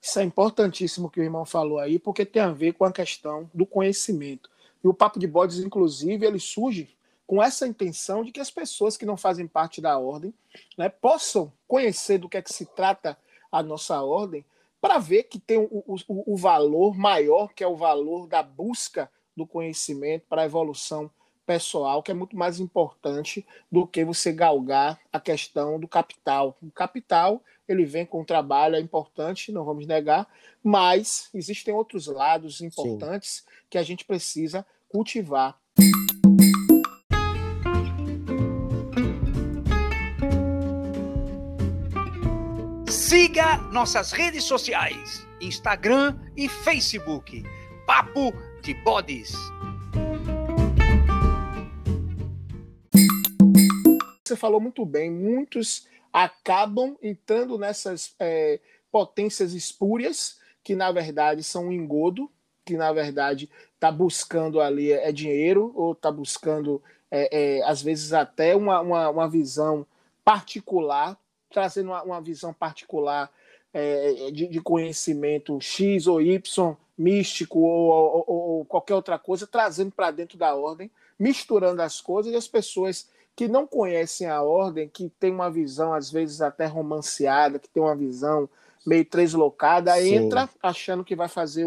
Isso 0.01 0.19
é 0.19 0.23
importantíssimo 0.23 1.09
que 1.09 1.19
o 1.19 1.23
irmão 1.23 1.43
falou 1.43 1.79
aí, 1.79 1.97
porque 1.97 2.25
tem 2.25 2.41
a 2.41 2.51
ver 2.51 2.73
com 2.73 2.85
a 2.85 2.91
questão 2.91 3.49
do 3.53 3.65
conhecimento. 3.65 4.49
E 4.83 4.87
o 4.87 4.93
Papo 4.93 5.19
de 5.19 5.27
Bodes, 5.27 5.59
inclusive, 5.59 6.25
ele 6.25 6.39
surge 6.39 6.95
com 7.27 7.43
essa 7.43 7.67
intenção 7.67 8.23
de 8.23 8.31
que 8.31 8.39
as 8.39 8.49
pessoas 8.49 8.95
que 8.95 9.05
não 9.05 9.17
fazem 9.17 9.45
parte 9.45 9.81
da 9.81 9.99
ordem 9.99 10.33
né, 10.77 10.87
possam 10.87 11.51
conhecer 11.67 12.17
do 12.17 12.29
que 12.29 12.37
é 12.37 12.41
que 12.41 12.53
se 12.53 12.65
trata 12.65 13.17
a 13.51 13.61
nossa 13.61 14.01
ordem 14.01 14.45
para 14.79 14.97
ver 14.97 15.23
que 15.23 15.37
tem 15.37 15.57
o, 15.57 15.83
o, 15.85 16.33
o, 16.33 16.37
valor 16.37 16.95
maior, 16.95 17.53
que 17.53 17.63
é 17.63 17.67
o 17.67 17.75
valor 17.75 18.27
da 18.27 18.41
busca 18.41 19.11
do 19.35 19.45
conhecimento 19.45 20.25
para 20.29 20.43
a 20.43 20.45
evolução 20.45 21.11
pessoal, 21.45 22.01
que 22.01 22.11
é 22.11 22.13
muito 22.13 22.37
mais 22.37 22.59
importante 22.59 23.45
do 23.71 23.85
que 23.85 24.05
você 24.05 24.31
galgar 24.31 24.99
a 25.11 25.19
questão 25.19 25.79
do 25.79 25.87
capital. 25.87 26.57
O 26.61 26.71
capital, 26.71 27.41
ele 27.67 27.85
vem 27.85 28.05
com 28.05 28.21
o 28.21 28.25
trabalho, 28.25 28.75
é 28.75 28.79
importante, 28.79 29.51
não 29.51 29.65
vamos 29.65 29.85
negar, 29.85 30.27
mas 30.63 31.29
existem 31.33 31.73
outros 31.73 32.07
lados 32.07 32.61
importantes 32.61 33.37
Sim. 33.37 33.51
que 33.69 33.77
a 33.77 33.83
gente 33.83 34.05
precisa 34.05 34.65
cultivar. 34.89 35.59
Siga 43.07 43.55
nossas 43.71 44.11
redes 44.11 44.43
sociais: 44.43 45.25
Instagram 45.39 46.19
e 46.35 46.49
Facebook. 46.49 47.41
Papo 47.85 48.33
de 48.61 48.73
Bodes. 48.83 49.31
Você 54.25 54.35
falou 54.35 54.59
muito 54.59 54.85
bem, 54.85 55.09
muitos 55.09 55.87
acabam 56.11 56.97
entrando 57.01 57.57
nessas 57.57 58.13
é, 58.19 58.59
potências 58.91 59.53
espúrias, 59.53 60.41
que 60.61 60.75
na 60.75 60.91
verdade 60.91 61.43
são 61.43 61.67
um 61.67 61.71
engodo, 61.71 62.29
que 62.65 62.75
na 62.75 62.91
verdade 62.91 63.49
está 63.73 63.89
buscando 63.89 64.59
ali 64.59 64.91
é, 64.91 65.13
dinheiro, 65.13 65.71
ou 65.75 65.93
está 65.93 66.11
buscando, 66.11 66.83
é, 67.09 67.59
é, 67.59 67.63
às 67.63 67.81
vezes, 67.81 68.11
até 68.11 68.53
uma, 68.53 68.81
uma, 68.81 69.09
uma 69.09 69.29
visão 69.29 69.87
particular 70.25 71.17
trazendo 71.57 71.87
uma, 71.87 72.03
uma 72.03 72.21
visão 72.21 72.53
particular 72.53 73.31
é, 73.73 74.29
de, 74.31 74.47
de, 74.47 74.61
conhecimento 74.61 75.59
X 75.59 76.05
ou 76.05 76.21
Y, 76.21 76.77
místico 76.95 77.57
ou, 77.61 77.89
ou, 77.91 78.25
ou 78.27 78.65
qualquer 78.65 78.93
outra 78.93 79.17
coisa, 79.17 79.47
trazendo 79.47 79.91
para 79.91 80.11
dentro 80.11 80.37
da 80.37 80.53
ordem, 80.53 80.91
misturando 81.17 81.81
as 81.81 81.99
coisas 81.99 82.31
e 82.31 82.35
as 82.35 82.47
pessoas 82.47 83.09
que 83.35 83.47
não 83.47 83.65
conhecem 83.65 84.27
a 84.27 84.43
ordem, 84.43 84.87
que 84.87 85.09
tem 85.19 85.31
uma 85.31 85.49
visão 85.49 85.95
às 85.95 86.11
vezes 86.11 86.41
até 86.41 86.67
romanceada, 86.67 87.57
que 87.57 87.69
tem 87.69 87.81
uma 87.81 87.95
visão 87.95 88.47
meio 88.85 89.03
translocada, 89.03 89.95
Sim. 89.95 90.13
entra 90.13 90.47
achando 90.61 91.03
que 91.03 91.15
vai 91.15 91.27
fazer 91.27 91.65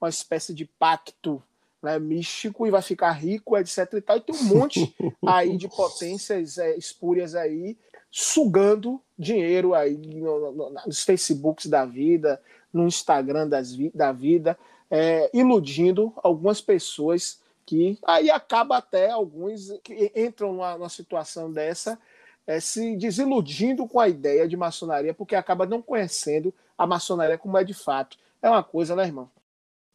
uma 0.00 0.08
espécie 0.08 0.54
de 0.54 0.64
pacto 0.64 1.42
né, 1.82 1.98
místico 1.98 2.68
e 2.68 2.70
vai 2.70 2.82
ficar 2.82 3.10
rico, 3.10 3.58
etc. 3.58 3.94
E, 3.94 4.00
tal. 4.00 4.16
e 4.16 4.20
tem 4.20 4.36
um 4.36 4.44
monte 4.44 4.94
aí 5.26 5.56
de 5.56 5.66
potências 5.66 6.56
é, 6.56 6.76
espúrias 6.76 7.34
aí 7.34 7.76
sugando 8.16 9.02
dinheiro 9.18 9.74
aí 9.74 9.96
no, 9.96 10.52
no, 10.52 10.70
nos 10.86 11.02
Facebooks 11.02 11.66
da 11.66 11.84
vida, 11.84 12.40
no 12.72 12.86
Instagram 12.86 13.48
das, 13.48 13.76
da 13.94 14.12
vida, 14.12 14.58
é, 14.90 15.30
iludindo 15.32 16.12
algumas 16.16 16.60
pessoas 16.60 17.40
que 17.66 17.98
aí 18.04 18.30
acaba 18.30 18.76
até 18.76 19.10
alguns 19.10 19.72
que 19.82 20.12
entram 20.14 20.52
numa, 20.52 20.76
numa 20.76 20.88
situação 20.88 21.50
dessa 21.50 21.98
é, 22.46 22.60
se 22.60 22.96
desiludindo 22.96 23.86
com 23.86 23.98
a 23.98 24.08
ideia 24.08 24.46
de 24.46 24.56
maçonaria 24.56 25.14
porque 25.14 25.34
acaba 25.34 25.64
não 25.64 25.80
conhecendo 25.80 26.52
a 26.76 26.86
maçonaria 26.86 27.38
como 27.38 27.56
é 27.56 27.64
de 27.64 27.72
fato. 27.72 28.18
É 28.42 28.50
uma 28.50 28.62
coisa, 28.62 28.94
né, 28.94 29.04
irmão? 29.04 29.30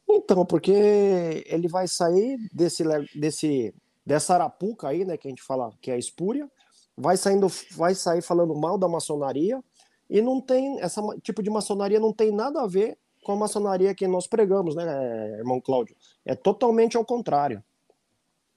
Então, 0.07 0.43
porque 0.43 1.43
ele 1.45 1.67
vai 1.67 1.87
sair 1.87 2.39
desse, 2.51 2.83
desse 3.13 3.73
dessa 4.09 4.33
arapuca 4.33 4.87
aí, 4.87 5.05
né, 5.05 5.17
que 5.17 5.27
a 5.27 5.29
gente 5.29 5.43
fala 5.43 5.71
que 5.79 5.91
é 5.91 5.93
a 5.93 5.97
espúria, 5.97 6.49
vai 6.99 7.15
saindo, 7.15 7.47
vai 7.71 7.95
sair 7.95 8.21
falando 8.21 8.53
mal 8.53 8.77
da 8.77 8.87
maçonaria 8.87 9.63
e 10.09 10.21
não 10.21 10.41
tem 10.41 10.81
essa 10.81 11.01
tipo 11.23 11.41
de 11.41 11.49
maçonaria 11.49 11.99
não 11.99 12.11
tem 12.11 12.31
nada 12.31 12.61
a 12.61 12.67
ver 12.67 12.97
com 13.23 13.31
a 13.31 13.35
maçonaria 13.37 13.95
que 13.95 14.07
nós 14.07 14.27
pregamos, 14.27 14.75
né, 14.75 15.37
irmão 15.37 15.61
Cláudio? 15.61 15.95
É 16.25 16.35
totalmente 16.35 16.97
ao 16.97 17.05
contrário. 17.05 17.63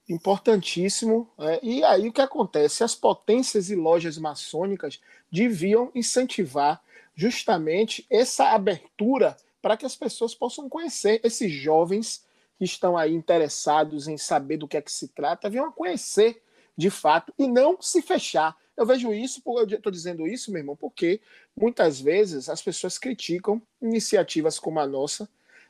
Importantíssimo. 0.08 1.30
É, 1.38 1.60
e 1.62 1.84
aí 1.84 2.08
o 2.08 2.12
que 2.12 2.20
acontece? 2.20 2.82
As 2.82 2.94
potências 2.94 3.70
e 3.70 3.76
lojas 3.76 4.18
maçônicas 4.18 5.00
deviam 5.30 5.90
incentivar 5.94 6.82
justamente 7.14 8.04
essa 8.10 8.50
abertura 8.50 9.36
para 9.60 9.76
que 9.76 9.86
as 9.86 9.94
pessoas 9.94 10.34
possam 10.34 10.68
conhecer 10.68 11.20
esses 11.22 11.52
jovens 11.52 12.24
que 12.58 12.64
estão 12.64 12.96
aí 12.96 13.14
interessados 13.14 14.08
em 14.08 14.16
saber 14.16 14.56
do 14.56 14.66
que 14.66 14.76
é 14.76 14.82
que 14.82 14.90
se 14.90 15.08
trata, 15.08 15.48
venham 15.48 15.66
a 15.66 15.72
conhecer 15.72 16.41
de 16.76 16.90
fato 16.90 17.32
e 17.38 17.46
não 17.46 17.80
se 17.80 18.02
fechar. 18.02 18.56
Eu 18.76 18.86
vejo 18.86 19.12
isso, 19.12 19.42
eu 19.46 19.64
estou 19.64 19.92
dizendo 19.92 20.26
isso, 20.26 20.50
meu 20.50 20.60
irmão, 20.60 20.76
porque 20.76 21.20
muitas 21.56 22.00
vezes 22.00 22.48
as 22.48 22.62
pessoas 22.62 22.98
criticam 22.98 23.60
iniciativas 23.80 24.58
como 24.58 24.80
a 24.80 24.86
nossa, 24.86 25.28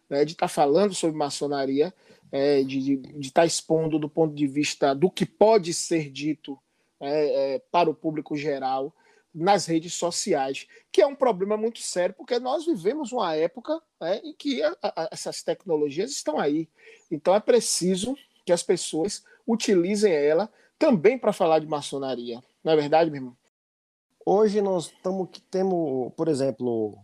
né, 0.08 0.24
de 0.24 0.32
estar 0.32 0.46
tá 0.46 0.52
falando 0.52 0.94
sobre 0.94 1.16
maçonaria, 1.16 1.92
é, 2.30 2.62
de 2.62 3.00
estar 3.20 3.42
tá 3.42 3.46
expondo 3.46 3.98
do 3.98 4.08
ponto 4.08 4.34
de 4.34 4.46
vista 4.46 4.94
do 4.94 5.10
que 5.10 5.26
pode 5.26 5.74
ser 5.74 6.10
dito 6.10 6.58
é, 7.00 7.54
é, 7.54 7.58
para 7.70 7.90
o 7.90 7.94
público 7.94 8.36
geral 8.36 8.94
nas 9.34 9.66
redes 9.66 9.94
sociais, 9.94 10.66
que 10.90 11.00
é 11.00 11.06
um 11.06 11.14
problema 11.14 11.56
muito 11.56 11.80
sério, 11.80 12.14
porque 12.14 12.38
nós 12.38 12.66
vivemos 12.66 13.12
uma 13.12 13.34
época 13.34 13.80
né, 14.00 14.20
em 14.22 14.34
que 14.34 14.62
a, 14.62 14.76
a, 14.82 15.08
essas 15.10 15.42
tecnologias 15.42 16.10
estão 16.10 16.38
aí. 16.38 16.68
Então 17.10 17.34
é 17.34 17.40
preciso 17.40 18.16
que 18.44 18.52
as 18.52 18.62
pessoas 18.62 19.24
utilizem 19.46 20.12
ela 20.12 20.50
também 20.82 21.16
para 21.16 21.32
falar 21.32 21.60
de 21.60 21.66
maçonaria. 21.68 22.42
Não 22.64 22.72
é 22.72 22.76
verdade, 22.76 23.08
meu 23.08 23.20
irmão? 23.20 23.36
Hoje 24.26 24.60
nós 24.60 24.86
estamos 24.86 25.28
que 25.30 25.40
temos, 25.40 26.12
por 26.16 26.26
exemplo, 26.26 26.98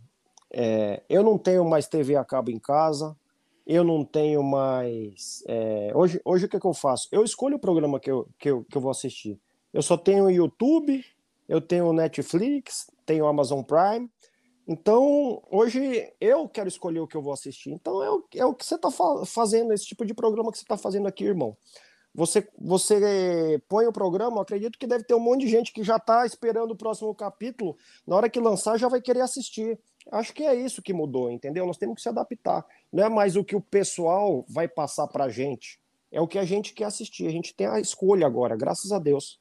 é, 0.52 1.00
eu 1.08 1.22
não 1.22 1.38
tenho 1.38 1.64
mais 1.64 1.86
TV 1.86 2.16
a 2.16 2.24
cabo 2.24 2.50
em 2.50 2.58
casa, 2.58 3.16
eu 3.64 3.84
não 3.84 4.04
tenho 4.04 4.42
mais. 4.42 5.44
É, 5.46 5.92
hoje, 5.94 6.20
hoje 6.24 6.46
o 6.46 6.48
que, 6.48 6.56
é 6.56 6.60
que 6.60 6.66
eu 6.66 6.74
faço? 6.74 7.08
Eu 7.12 7.22
escolho 7.22 7.54
o 7.54 7.60
programa 7.60 8.00
que 8.00 8.10
eu, 8.10 8.28
que, 8.36 8.50
eu, 8.50 8.64
que 8.64 8.76
eu 8.76 8.80
vou 8.80 8.90
assistir. 8.90 9.38
Eu 9.72 9.80
só 9.80 9.96
tenho 9.96 10.28
YouTube, 10.28 11.04
eu 11.48 11.60
tenho 11.60 11.92
Netflix, 11.92 12.90
tenho 13.06 13.28
Amazon 13.28 13.62
Prime. 13.62 14.10
Então, 14.66 15.40
hoje 15.48 16.12
eu 16.20 16.48
quero 16.48 16.68
escolher 16.68 16.98
o 16.98 17.06
que 17.06 17.16
eu 17.16 17.22
vou 17.22 17.32
assistir. 17.32 17.70
Então, 17.70 18.02
é 18.02 18.10
o, 18.10 18.24
é 18.34 18.44
o 18.44 18.54
que 18.54 18.66
você 18.66 18.74
está 18.74 18.90
fa 18.90 19.24
fazendo, 19.24 19.72
esse 19.72 19.86
tipo 19.86 20.04
de 20.04 20.14
programa 20.14 20.50
que 20.50 20.58
você 20.58 20.64
está 20.64 20.76
fazendo 20.76 21.06
aqui, 21.06 21.24
irmão. 21.24 21.56
Você, 22.18 22.48
você 22.58 23.62
põe 23.68 23.86
o 23.86 23.92
programa, 23.92 24.42
acredito 24.42 24.76
que 24.76 24.88
deve 24.88 25.04
ter 25.04 25.14
um 25.14 25.20
monte 25.20 25.42
de 25.42 25.48
gente 25.48 25.72
que 25.72 25.84
já 25.84 25.98
está 25.98 26.26
esperando 26.26 26.72
o 26.72 26.76
próximo 26.76 27.14
capítulo. 27.14 27.78
Na 28.04 28.16
hora 28.16 28.28
que 28.28 28.40
lançar, 28.40 28.76
já 28.76 28.88
vai 28.88 29.00
querer 29.00 29.20
assistir. 29.20 29.78
Acho 30.10 30.34
que 30.34 30.42
é 30.42 30.52
isso 30.52 30.82
que 30.82 30.92
mudou, 30.92 31.30
entendeu? 31.30 31.64
Nós 31.64 31.78
temos 31.78 31.94
que 31.94 32.02
se 32.02 32.08
adaptar. 32.08 32.66
Não 32.92 33.04
é 33.04 33.08
mais 33.08 33.36
o 33.36 33.44
que 33.44 33.54
o 33.54 33.60
pessoal 33.60 34.44
vai 34.48 34.66
passar 34.66 35.06
para 35.06 35.26
a 35.26 35.28
gente. 35.28 35.78
É 36.10 36.20
o 36.20 36.26
que 36.26 36.40
a 36.40 36.44
gente 36.44 36.72
quer 36.72 36.86
assistir. 36.86 37.24
A 37.28 37.30
gente 37.30 37.54
tem 37.54 37.68
a 37.68 37.78
escolha 37.78 38.26
agora, 38.26 38.56
graças 38.56 38.90
a 38.90 38.98
Deus. 38.98 39.38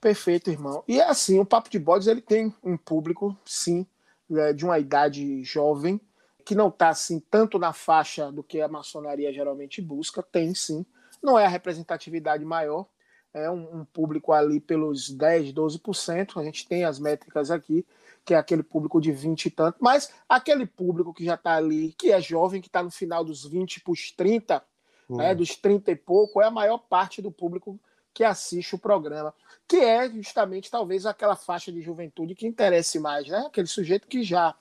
Perfeito, 0.00 0.50
irmão. 0.50 0.82
E 0.88 1.00
é 1.00 1.04
assim, 1.04 1.38
o 1.38 1.44
Papo 1.44 1.68
de 1.68 1.78
Bodes 1.78 2.08
ele 2.08 2.22
tem 2.22 2.54
um 2.64 2.78
público, 2.78 3.36
sim, 3.44 3.86
é, 4.30 4.54
de 4.54 4.64
uma 4.64 4.78
idade 4.78 5.44
jovem, 5.44 6.00
que 6.46 6.54
não 6.54 6.68
está 6.68 6.88
assim 6.88 7.20
tanto 7.30 7.58
na 7.58 7.74
faixa 7.74 8.32
do 8.32 8.42
que 8.42 8.58
a 8.62 8.68
maçonaria 8.68 9.30
geralmente 9.34 9.82
busca, 9.82 10.22
tem 10.22 10.54
sim. 10.54 10.86
Não 11.22 11.38
é 11.38 11.44
a 11.44 11.48
representatividade 11.48 12.44
maior, 12.44 12.86
é 13.32 13.50
um, 13.50 13.80
um 13.80 13.84
público 13.84 14.32
ali 14.32 14.60
pelos 14.60 15.10
10, 15.10 15.52
12%. 15.52 16.40
A 16.40 16.44
gente 16.44 16.66
tem 16.66 16.84
as 16.84 16.98
métricas 16.98 17.50
aqui, 17.50 17.86
que 18.24 18.34
é 18.34 18.36
aquele 18.36 18.62
público 18.62 19.00
de 19.00 19.10
20 19.10 19.46
e 19.46 19.50
tanto, 19.50 19.78
mas 19.80 20.12
aquele 20.28 20.66
público 20.66 21.12
que 21.12 21.24
já 21.24 21.34
está 21.34 21.56
ali, 21.56 21.94
que 21.98 22.12
é 22.12 22.20
jovem, 22.20 22.60
que 22.60 22.68
está 22.68 22.82
no 22.82 22.90
final 22.90 23.24
dos 23.24 23.44
20 23.44 23.80
para 23.80 23.92
os 23.92 24.12
30, 24.12 24.62
uhum. 25.08 25.16
né, 25.16 25.34
dos 25.34 25.56
30 25.56 25.90
e 25.90 25.96
pouco, 25.96 26.40
é 26.40 26.46
a 26.46 26.50
maior 26.50 26.78
parte 26.78 27.20
do 27.22 27.32
público 27.32 27.80
que 28.14 28.22
assiste 28.22 28.74
o 28.74 28.78
programa, 28.78 29.34
que 29.66 29.76
é 29.76 30.08
justamente 30.10 30.70
talvez 30.70 31.06
aquela 31.06 31.34
faixa 31.34 31.72
de 31.72 31.80
juventude 31.80 32.34
que 32.34 32.46
interesse 32.46 32.98
mais, 32.98 33.26
né? 33.26 33.44
Aquele 33.46 33.66
sujeito 33.66 34.06
que 34.06 34.22
já 34.22 34.54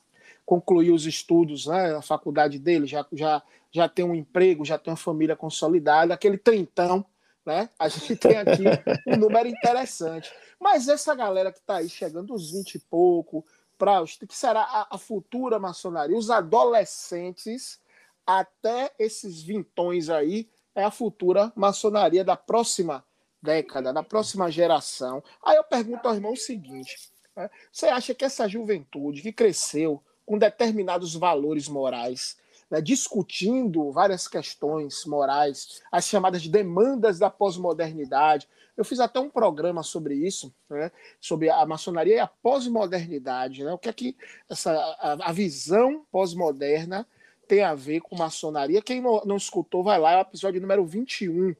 concluiu 0.46 0.94
os 0.94 1.06
estudos, 1.06 1.68
né, 1.68 1.92
na 1.92 2.02
faculdade 2.02 2.58
dele, 2.58 2.88
já, 2.88 3.06
já, 3.12 3.44
já 3.72 3.88
tem 3.88 4.04
um 4.04 4.14
emprego, 4.14 4.66
já 4.66 4.78
tem 4.78 4.92
uma 4.92 4.98
família 4.98 5.36
consolidada, 5.36 6.14
aquele 6.14 6.38
trintão, 6.38 7.06
né? 7.46 7.70
A 7.80 7.88
gente 7.88 8.16
tem 8.16 8.38
aqui 8.38 8.64
um 9.08 9.16
número 9.18 9.48
interessante. 9.48 10.32
Mas 10.60 10.88
essa 10.88 11.16
galera 11.16 11.52
que 11.52 11.60
está 11.60 11.78
aí 11.78 11.90
chegando 11.90 12.28
dos 12.28 12.52
20 12.52 12.76
e 12.76 12.80
pouco, 12.80 13.46
para 13.78 14.04
que 14.06 14.36
será 14.36 14.62
a, 14.62 14.96
a, 14.96 14.98
futura 14.98 15.58
maçonaria, 15.58 16.16
os 16.16 16.30
adolescentes 16.30 17.80
até 18.28 18.94
esses 19.00 19.42
vintões 19.42 20.10
aí, 20.10 20.48
é 20.76 20.84
a 20.84 20.92
futura 20.92 21.52
maçonaria 21.56 22.24
da 22.24 22.38
próxima 22.38 23.04
década, 23.42 23.92
da 23.92 24.04
próxima 24.04 24.52
geração. 24.52 25.24
Aí 25.44 25.58
eu 25.58 25.64
pergunto 25.64 26.08
ao 26.08 26.14
irmão 26.14 26.34
o 26.34 26.38
seguinte: 26.38 27.12
né? 27.36 27.50
você 27.72 27.88
acha 27.88 28.14
que 28.14 28.24
essa 28.24 28.48
juventude 28.48 29.22
que 29.22 29.34
cresceu 29.34 30.02
com 30.26 30.38
determinados 30.38 31.16
valores 31.16 31.68
morais, 31.68 32.38
né, 32.72 32.80
discutindo 32.80 33.92
várias 33.92 34.30
questões 34.30 35.06
morais, 35.06 35.82
as 35.92 36.08
chamadas 36.08 36.48
demandas 36.48 37.20
da 37.20 37.30
pós-modernidade. 37.30 38.48
Eu 38.78 38.86
fiz 38.86 39.02
até 39.02 39.20
um 39.20 39.30
programa 39.30 39.84
sobre 39.84 40.16
isso, 40.16 40.54
né, 40.70 40.90
sobre 41.20 41.50
a 41.50 41.66
maçonaria 41.66 42.16
e 42.16 42.20
a 42.20 42.28
pós-modernidade. 42.28 43.66
Né, 43.66 43.74
o 43.74 43.78
que 43.78 43.90
é 43.90 43.94
que 43.94 44.16
essa, 44.50 44.72
a, 44.72 45.30
a 45.30 45.32
visão 45.34 46.06
pós-moderna 46.10 47.06
tem 47.46 47.62
a 47.62 47.76
ver 47.76 48.00
com 48.00 48.16
maçonaria? 48.16 48.82
Quem 48.82 49.02
não, 49.02 49.22
não 49.26 49.36
escutou, 49.36 49.84
vai 49.84 50.00
lá, 50.00 50.14
é 50.14 50.18
o 50.18 50.22
episódio 50.22 50.62
número 50.62 50.86
21. 50.86 51.54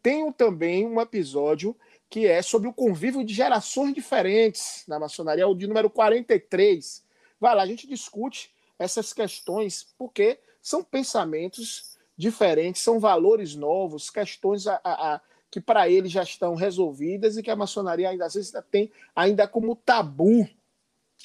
Tenho 0.00 0.32
também 0.32 0.86
um 0.86 1.00
episódio 1.00 1.76
que 2.08 2.24
é 2.24 2.40
sobre 2.40 2.68
o 2.68 2.72
convívio 2.72 3.24
de 3.24 3.34
gerações 3.34 3.92
diferentes 3.92 4.84
na 4.86 5.00
maçonaria, 5.00 5.48
o 5.48 5.56
de 5.56 5.66
número 5.66 5.90
43. 5.90 7.04
Vai 7.40 7.56
lá, 7.56 7.64
a 7.64 7.66
gente 7.66 7.88
discute 7.88 8.54
essas 8.78 9.12
questões, 9.12 9.86
porque 9.98 10.38
são 10.60 10.82
pensamentos 10.82 11.96
diferentes, 12.16 12.82
são 12.82 12.98
valores 12.98 13.54
novos, 13.54 14.10
questões 14.10 14.66
a, 14.66 14.80
a, 14.82 15.14
a 15.14 15.20
que 15.50 15.60
para 15.60 15.88
eles 15.88 16.10
já 16.10 16.22
estão 16.22 16.54
resolvidas 16.54 17.36
e 17.36 17.42
que 17.42 17.50
a 17.50 17.56
maçonaria 17.56 18.08
ainda 18.08 18.26
às 18.26 18.34
vezes 18.34 18.52
tem 18.70 18.90
ainda 19.14 19.46
como 19.46 19.76
tabu. 19.76 20.48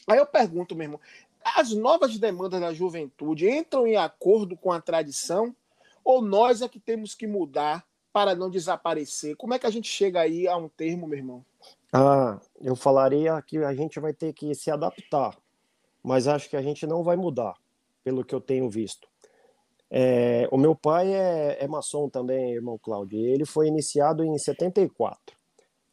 Aí 0.08 0.18
eu 0.18 0.26
pergunto 0.26 0.76
mesmo, 0.76 1.00
as 1.44 1.74
novas 1.74 2.18
demandas 2.18 2.62
da 2.62 2.74
juventude 2.74 3.50
entram 3.50 3.88
em 3.88 3.98
acordo 3.98 4.56
com 4.56 4.72
a 4.72 4.80
tradição 4.80 5.56
ou 6.04 6.22
nós 6.22 6.62
é 6.62 6.70
que 6.70 6.80
temos 6.80 7.16
que 7.16 7.28
mudar 7.28 7.86
para 8.14 8.36
não 8.36 8.50
desaparecer? 8.50 9.36
Como 9.36 9.54
é 9.54 9.60
que 9.60 9.66
a 9.66 9.70
gente 9.70 9.88
chega 9.88 10.22
aí 10.22 10.48
a 10.48 10.56
um 10.56 10.68
termo, 10.68 11.08
meu 11.08 11.18
irmão? 11.18 11.46
Ah, 11.92 12.40
eu 12.60 12.76
falaria 12.76 13.42
que 13.42 13.58
a 13.58 13.74
gente 13.74 14.00
vai 14.00 14.14
ter 14.14 14.34
que 14.34 14.54
se 14.56 14.70
adaptar 14.70 15.38
mas 16.04 16.28
acho 16.28 16.50
que 16.50 16.56
a 16.56 16.62
gente 16.62 16.86
não 16.86 17.04
vai 17.04 17.16
mudar, 17.16 17.54
pelo 18.04 18.24
que 18.24 18.34
eu 18.34 18.42
tenho 18.42 18.70
visto. 18.70 19.08
É, 19.90 20.48
o 20.52 20.58
meu 20.58 20.74
pai 20.74 21.14
é, 21.14 21.58
é 21.60 21.68
maçom 21.68 22.10
também, 22.10 22.54
irmão 22.54 22.80
Cláudio, 22.82 23.20
e 23.20 23.26
ele 23.26 23.46
foi 23.46 23.68
iniciado 23.68 24.24
em 24.24 24.38
74. 24.38 25.36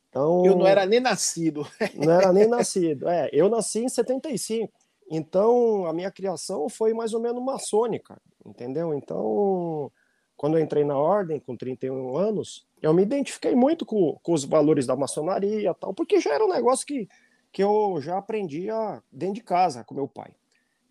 Então, 0.09 0.47
eu 0.47 0.57
não 0.57 0.67
era 0.67 0.87
nem 0.87 1.01
nascido. 1.01 1.67
Não 1.95 2.13
era 2.13 2.33
nem 2.33 2.49
nascido. 2.49 3.09
É, 3.09 3.29
eu 3.33 3.49
nasci 3.49 3.81
em 3.81 3.89
75. 3.89 4.73
Então, 5.11 5.87
a 5.87 5.93
minha 5.93 6.11
criação 6.11 6.69
foi 6.69 6.95
mais 6.95 7.13
ou 7.13 7.21
menos 7.21 7.43
maçônica, 7.43 8.21
entendeu? 8.45 8.95
Então, 8.95 9.91
quando 10.37 10.57
eu 10.57 10.63
entrei 10.63 10.85
na 10.85 10.97
ordem, 10.97 11.41
com 11.41 11.57
31 11.57 12.17
anos, 12.17 12.67
eu 12.81 12.95
me 12.95 13.03
identifiquei 13.03 13.55
muito 13.55 13.85
com, 13.85 14.19
com 14.23 14.33
os 14.33 14.45
valores 14.45 14.87
da 14.87 14.97
maçonaria 14.97 15.75
tal, 15.75 15.93
porque 15.93 16.21
já 16.21 16.35
era 16.35 16.45
um 16.45 16.49
negócio 16.49 16.87
que 16.87 17.09
que 17.53 17.63
eu 17.63 18.01
já 18.01 18.19
aprendia 18.19 19.03
dentro 19.11 19.37
de 19.37 19.43
casa 19.43 19.85
com 19.85 19.95
meu 19.95 20.09
pai. 20.09 20.33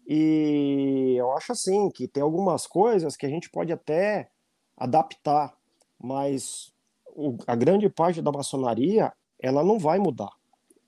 E 0.07 1.15
eu 1.17 1.31
acho 1.33 1.51
assim 1.51 1.89
que 1.89 2.07
tem 2.07 2.23
algumas 2.23 2.65
coisas 2.65 3.15
que 3.15 3.25
a 3.25 3.29
gente 3.29 3.49
pode 3.49 3.73
até 3.73 4.29
adaptar, 4.75 5.53
mas 5.99 6.73
o, 7.15 7.35
a 7.45 7.55
grande 7.55 7.89
parte 7.89 8.21
da 8.21 8.31
maçonaria 8.31 9.11
ela 9.39 9.63
não 9.63 9.77
vai 9.77 9.99
mudar. 9.99 10.31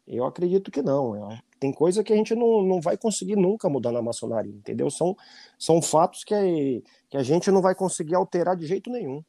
Eu 0.08 0.26
acredito 0.26 0.72
que 0.72 0.82
não. 0.82 1.38
Tem 1.60 1.72
coisa 1.72 2.04
que 2.04 2.14
a 2.14 2.16
gente 2.16 2.34
não, 2.34 2.64
não 2.64 2.82
vai 2.82 2.98
conseguir 2.98 3.36
nunca 3.36 3.70
mudar 3.70 3.92
na 3.92 4.02
maçonaria, 4.02 4.52
entendeu? 4.54 4.90
São, 4.90 5.16
são 5.58 5.82
fatos 5.82 6.24
que, 6.24 6.84
que 7.10 7.18
a 7.18 7.24
gente 7.24 7.52
não 7.52 7.62
vai 7.62 7.76
conseguir 7.76 8.16
alterar 8.16 8.56
de 8.56 8.66
jeito 8.66 8.90
nenhum. 8.90 9.24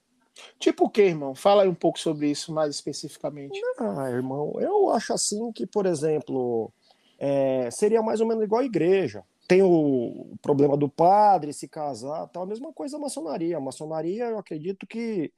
Tipo 0.58 0.86
o 0.86 0.90
que, 0.90 1.02
irmão? 1.02 1.34
Fala 1.34 1.62
aí 1.62 1.68
um 1.68 1.74
pouco 1.74 1.98
sobre 1.98 2.30
isso 2.30 2.52
mais 2.52 2.74
especificamente. 2.74 3.60
Ah, 3.78 4.10
irmão, 4.10 4.54
eu 4.60 4.90
acho 4.90 5.12
assim 5.12 5.52
que, 5.52 5.66
por 5.66 5.86
exemplo, 5.86 6.72
é, 7.18 7.70
seria 7.70 8.02
mais 8.02 8.20
ou 8.20 8.26
menos 8.26 8.44
igual 8.44 8.62
a 8.62 8.64
igreja. 8.64 9.22
Tem 9.46 9.62
o 9.62 10.36
problema 10.40 10.76
do 10.76 10.88
padre 10.88 11.52
se 11.52 11.66
casar, 11.66 12.28
tal, 12.28 12.44
a 12.44 12.46
mesma 12.46 12.72
coisa 12.72 12.96
a 12.96 13.00
maçonaria. 13.00 13.56
A 13.56 13.60
maçonaria, 13.60 14.24
eu 14.26 14.38
acredito 14.38 14.86
que 14.86 15.32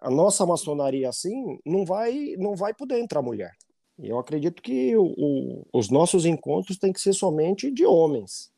a 0.00 0.10
nossa 0.10 0.44
maçonaria 0.44 1.08
assim 1.08 1.58
não 1.64 1.84
vai 1.84 2.34
não 2.38 2.54
vai 2.54 2.74
poder 2.74 2.98
entrar 2.98 3.22
mulher. 3.22 3.52
Eu 3.98 4.18
acredito 4.18 4.62
que 4.62 4.96
o, 4.96 5.14
o, 5.16 5.66
os 5.72 5.90
nossos 5.90 6.26
encontros 6.26 6.76
têm 6.76 6.92
que 6.92 7.00
ser 7.00 7.12
somente 7.12 7.70
de 7.70 7.84
homens. 7.86 8.50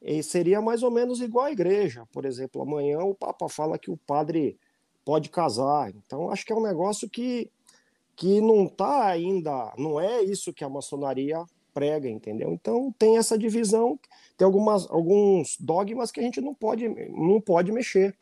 E 0.00 0.22
seria 0.22 0.60
mais 0.60 0.82
ou 0.82 0.90
menos 0.90 1.20
igual 1.20 1.46
a 1.46 1.52
igreja. 1.52 2.06
Por 2.12 2.24
exemplo, 2.24 2.62
amanhã 2.62 3.00
o 3.00 3.14
Papa 3.14 3.48
fala 3.48 3.78
que 3.78 3.90
o 3.90 3.96
padre 3.96 4.56
pode 5.06 5.30
casar. 5.30 5.90
Então, 5.90 6.30
acho 6.30 6.44
que 6.44 6.52
é 6.52 6.56
um 6.56 6.62
negócio 6.62 7.08
que, 7.08 7.48
que 8.16 8.40
não 8.40 8.64
está 8.64 9.06
ainda, 9.06 9.72
não 9.78 10.00
é 10.00 10.20
isso 10.20 10.52
que 10.52 10.64
a 10.64 10.68
maçonaria 10.68 11.44
prega, 11.72 12.08
entendeu? 12.08 12.52
Então, 12.52 12.92
tem 12.98 13.16
essa 13.16 13.38
divisão, 13.38 14.00
tem 14.36 14.44
algumas, 14.44 14.90
alguns 14.90 15.56
dogmas 15.60 16.10
que 16.10 16.18
a 16.18 16.22
gente 16.24 16.40
não 16.40 16.52
pode, 16.52 16.88
não 16.88 17.40
pode 17.40 17.70
mexer. 17.70 18.16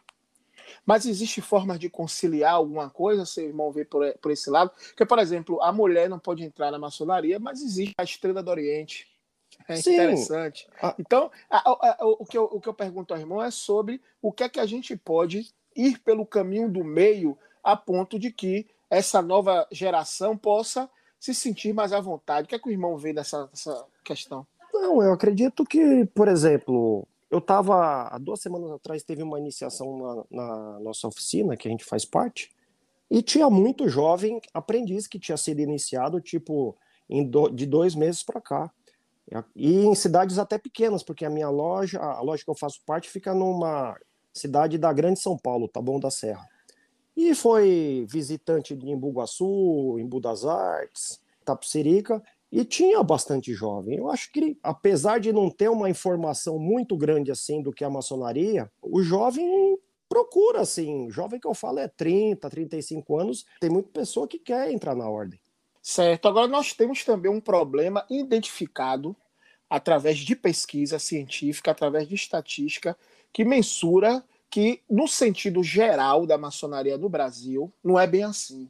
Mas 0.85 1.07
existe 1.07 1.41
forma 1.41 1.79
de 1.79 1.89
conciliar 1.89 2.55
alguma 2.55 2.91
coisa, 2.91 3.25
seu 3.25 3.45
irmão 3.45 3.73
vê 3.73 3.85
por, 3.85 4.13
por 4.19 4.31
esse 4.31 4.51
lado? 4.51 4.71
Porque, 4.89 5.07
por 5.07 5.19
exemplo, 5.19 5.63
a 5.63 5.73
mulher 5.73 6.09
não 6.09 6.19
pode 6.19 6.45
entrar 6.45 6.71
na 6.71 6.79
maçonaria, 6.79 7.39
mas 7.39 7.63
existe 7.63 7.95
a 7.97 8.05
estrela 8.05 8.43
do 8.43 8.51
Oriente. 8.51 9.07
É 9.69 9.77
Sim. 9.77 9.95
interessante. 9.95 10.67
Então, 10.99 11.31
a, 11.49 11.71
a, 11.71 11.97
a, 12.01 12.07
o, 12.07 12.27
que 12.27 12.37
eu, 12.37 12.45
o 12.45 12.61
que 12.61 12.69
eu 12.69 12.75
pergunto 12.75 13.15
ao 13.15 13.21
irmão 13.21 13.43
é 13.43 13.51
sobre 13.51 14.03
o 14.21 14.33
que 14.33 14.43
é 14.43 14.49
que 14.49 14.61
a 14.61 14.67
gente 14.67 14.97
pode 14.97 15.55
ir 15.75 15.99
pelo 16.01 16.27
caminho 16.27 16.71
do 16.71 16.85
meio 16.85 17.37
a 17.63 17.77
ponto 17.77 18.19
de 18.19 18.31
que 18.31 18.67
essa 18.91 19.21
nova 19.21 19.67
geração 19.71 20.37
possa 20.37 20.89
se 21.19 21.35
sentir 21.35 21.73
mais 21.73 21.93
à 21.93 22.01
vontade. 22.01 22.45
O 22.45 22.49
que 22.49 22.55
é 22.55 22.59
que 22.59 22.69
o 22.69 22.73
irmão 22.73 22.97
vê 22.97 23.13
dessa, 23.13 23.47
dessa 23.47 23.87
questão? 24.05 24.47
Não, 24.73 25.03
eu 25.03 25.13
acredito 25.13 25.65
que, 25.65 26.05
por 26.15 26.29
exemplo, 26.29 27.07
eu 27.31 27.39
estava 27.39 28.09
há 28.09 28.19
duas 28.19 28.41
semanas 28.41 28.71
atrás 28.71 29.03
teve 29.03 29.23
uma 29.23 29.39
iniciação 29.39 30.27
na, 30.31 30.45
na, 30.45 30.81
nossa 30.81 31.09
oficina 31.09 31.57
que 31.57 31.67
a 31.67 31.71
gente 31.71 31.85
faz 31.85 32.05
parte 32.05 32.53
e 33.11 33.23
tinha 33.23 33.49
muito 33.51 33.89
jovem 33.89 34.41
aprendiz 34.53 35.07
que 35.07 35.19
tinha 35.19 35.37
sido 35.37 35.61
iniciado 35.61 36.21
tipo 36.21 36.77
do, 37.29 37.49
de 37.49 37.67
dois 37.67 37.95
meses 37.95 38.23
para 38.23 38.41
cá 38.41 38.71
e 39.57 39.85
em 39.85 39.95
cidades 39.95 40.39
até 40.39 40.59
pequenas 40.59 41.03
porque 41.03 41.25
a 41.25 41.31
minha 41.31 41.49
loja 41.49 41.99
a 41.99 42.21
loja 42.21 42.45
que 42.45 42.51
eu 42.51 42.55
faço 42.55 42.81
parte 42.87 43.11
fica 43.11 43.35
numa 43.35 43.99
cidade 44.35 44.77
da 44.77 44.93
Grande 44.93 45.21
São 45.21 45.39
Paulo, 45.39 45.69
Taboão 45.69 46.01
da 46.01 46.11
Serra. 46.11 46.47
E 47.17 47.35
foi 47.35 48.05
visitante 48.09 48.75
de 48.75 48.91
Embu-Guaçu, 48.91 49.99
Embu 49.99 50.21
das 50.21 50.45
Artes, 50.45 51.21
Tapsirica, 51.45 52.23
e 52.51 52.65
tinha 52.65 53.03
bastante 53.03 53.53
jovem. 53.55 53.97
Eu 53.99 54.11
acho 54.11 54.31
que, 54.33 54.59
apesar 54.63 55.19
de 55.21 55.33
não 55.33 55.49
ter 55.49 55.69
uma 55.69 55.89
informação 55.89 56.59
muito 56.59 56.97
grande 56.97 57.31
assim 57.31 57.63
do 57.63 57.73
que 57.73 57.85
a 57.85 57.91
maçonaria, 57.91 58.71
o 58.83 59.03
jovem 59.03 59.79
procura, 60.09 60.61
assim. 60.61 61.11
Jovem 61.11 61.41
que 61.41 61.47
eu 61.47 61.55
falo 61.55 61.79
é 61.79 61.89
30, 61.89 62.49
35 62.49 63.19
anos, 63.19 63.45
tem 63.61 63.71
muita 63.71 63.89
pessoa 63.91 64.29
que 64.29 64.39
quer 64.39 64.71
entrar 64.71 64.95
na 64.95 65.09
ordem. 65.09 65.41
Certo. 65.83 66.29
Agora, 66.29 66.47
nós 66.47 66.73
temos 66.73 67.05
também 67.05 67.31
um 67.31 67.41
problema 67.41 68.07
identificado 68.09 69.17
através 69.69 70.19
de 70.19 70.37
pesquisa 70.37 70.99
científica, 70.99 71.71
através 71.71 72.09
de 72.09 72.15
estatística, 72.15 72.97
que 73.35 73.45
mensura 73.45 74.25
que, 74.49 74.81
no 74.89 75.07
sentido 75.09 75.65
geral 75.65 76.25
da 76.25 76.39
maçonaria 76.39 76.97
no 76.97 77.09
Brasil, 77.09 77.73
não 77.83 77.99
é 77.99 78.07
bem 78.07 78.23
assim. 78.23 78.69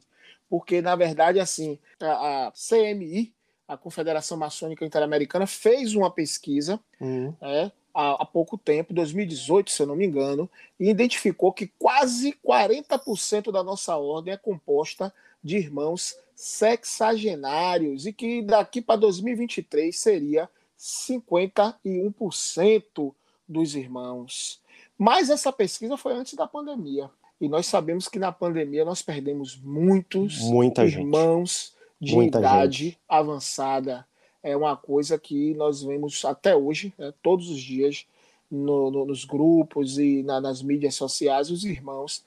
Porque, 0.49 0.81
na 0.81 0.95
verdade, 0.95 1.39
assim, 1.39 1.77
a, 2.01 2.47
a 2.47 2.51
CMI, 2.51 3.31
a 3.67 3.77
Confederação 3.77 4.35
Maçônica 4.35 4.83
Interamericana 4.83 5.45
fez 5.45 5.93
uma 5.93 6.09
pesquisa 6.09 6.79
uhum. 6.99 7.31
é, 7.39 7.71
há, 7.93 8.23
há, 8.23 8.25
pouco 8.25 8.57
tempo, 8.57 8.95
2018, 8.95 9.69
se 9.69 9.83
eu 9.83 9.85
não 9.85 9.95
me 9.95 10.07
engano, 10.07 10.49
e 10.79 10.89
identificou 10.89 11.53
que 11.53 11.67
quase 11.67 12.35
40% 12.43 13.51
da 13.51 13.63
nossa 13.63 13.95
ordem 13.95 14.33
é 14.33 14.37
composta 14.37 15.13
de 15.43 15.57
irmãos 15.57 16.17
sexagenários 16.35 18.07
e 18.07 18.13
que 18.13 18.41
daqui 18.41 18.81
para 18.81 18.99
2023 18.99 19.95
seria 19.95 20.49
51% 20.79 23.13
dos 23.47 23.75
irmãos. 23.75 24.61
Mas 24.97 25.29
essa 25.29 25.51
pesquisa 25.51 25.97
foi 25.97 26.13
antes 26.13 26.33
da 26.33 26.47
pandemia. 26.47 27.09
E 27.39 27.49
nós 27.49 27.65
sabemos 27.65 28.07
que 28.07 28.17
na 28.17 28.31
pandemia 28.31 28.85
nós 28.85 29.01
perdemos 29.01 29.57
muitos 29.57 30.39
Muita 30.39 30.85
irmãos 30.85 31.73
gente 31.73 31.75
de 31.99 32.15
Muita 32.15 32.39
idade 32.39 32.83
gente. 32.85 32.99
avançada. 33.07 34.05
É 34.43 34.55
uma 34.55 34.77
coisa 34.77 35.17
que 35.17 35.53
nós 35.55 35.83
vemos 35.83 36.23
até 36.23 36.55
hoje, 36.55 36.93
né, 36.97 37.13
todos 37.21 37.49
os 37.49 37.59
dias, 37.59 38.05
no, 38.49 38.91
no, 38.91 39.05
nos 39.05 39.25
grupos 39.25 39.97
e 39.97 40.21
na, 40.23 40.39
nas 40.39 40.61
mídias 40.61 40.95
sociais, 40.95 41.49
os 41.49 41.63
irmãos. 41.63 42.23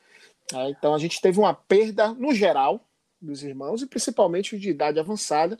Né? 0.52 0.70
Então 0.70 0.94
a 0.94 0.98
gente 0.98 1.20
teve 1.20 1.38
uma 1.38 1.54
perda, 1.54 2.12
no 2.12 2.34
geral, 2.34 2.80
dos 3.20 3.42
irmãos, 3.42 3.82
e 3.82 3.86
principalmente 3.86 4.54
os 4.54 4.60
de 4.60 4.70
idade 4.70 4.98
avançada. 4.98 5.58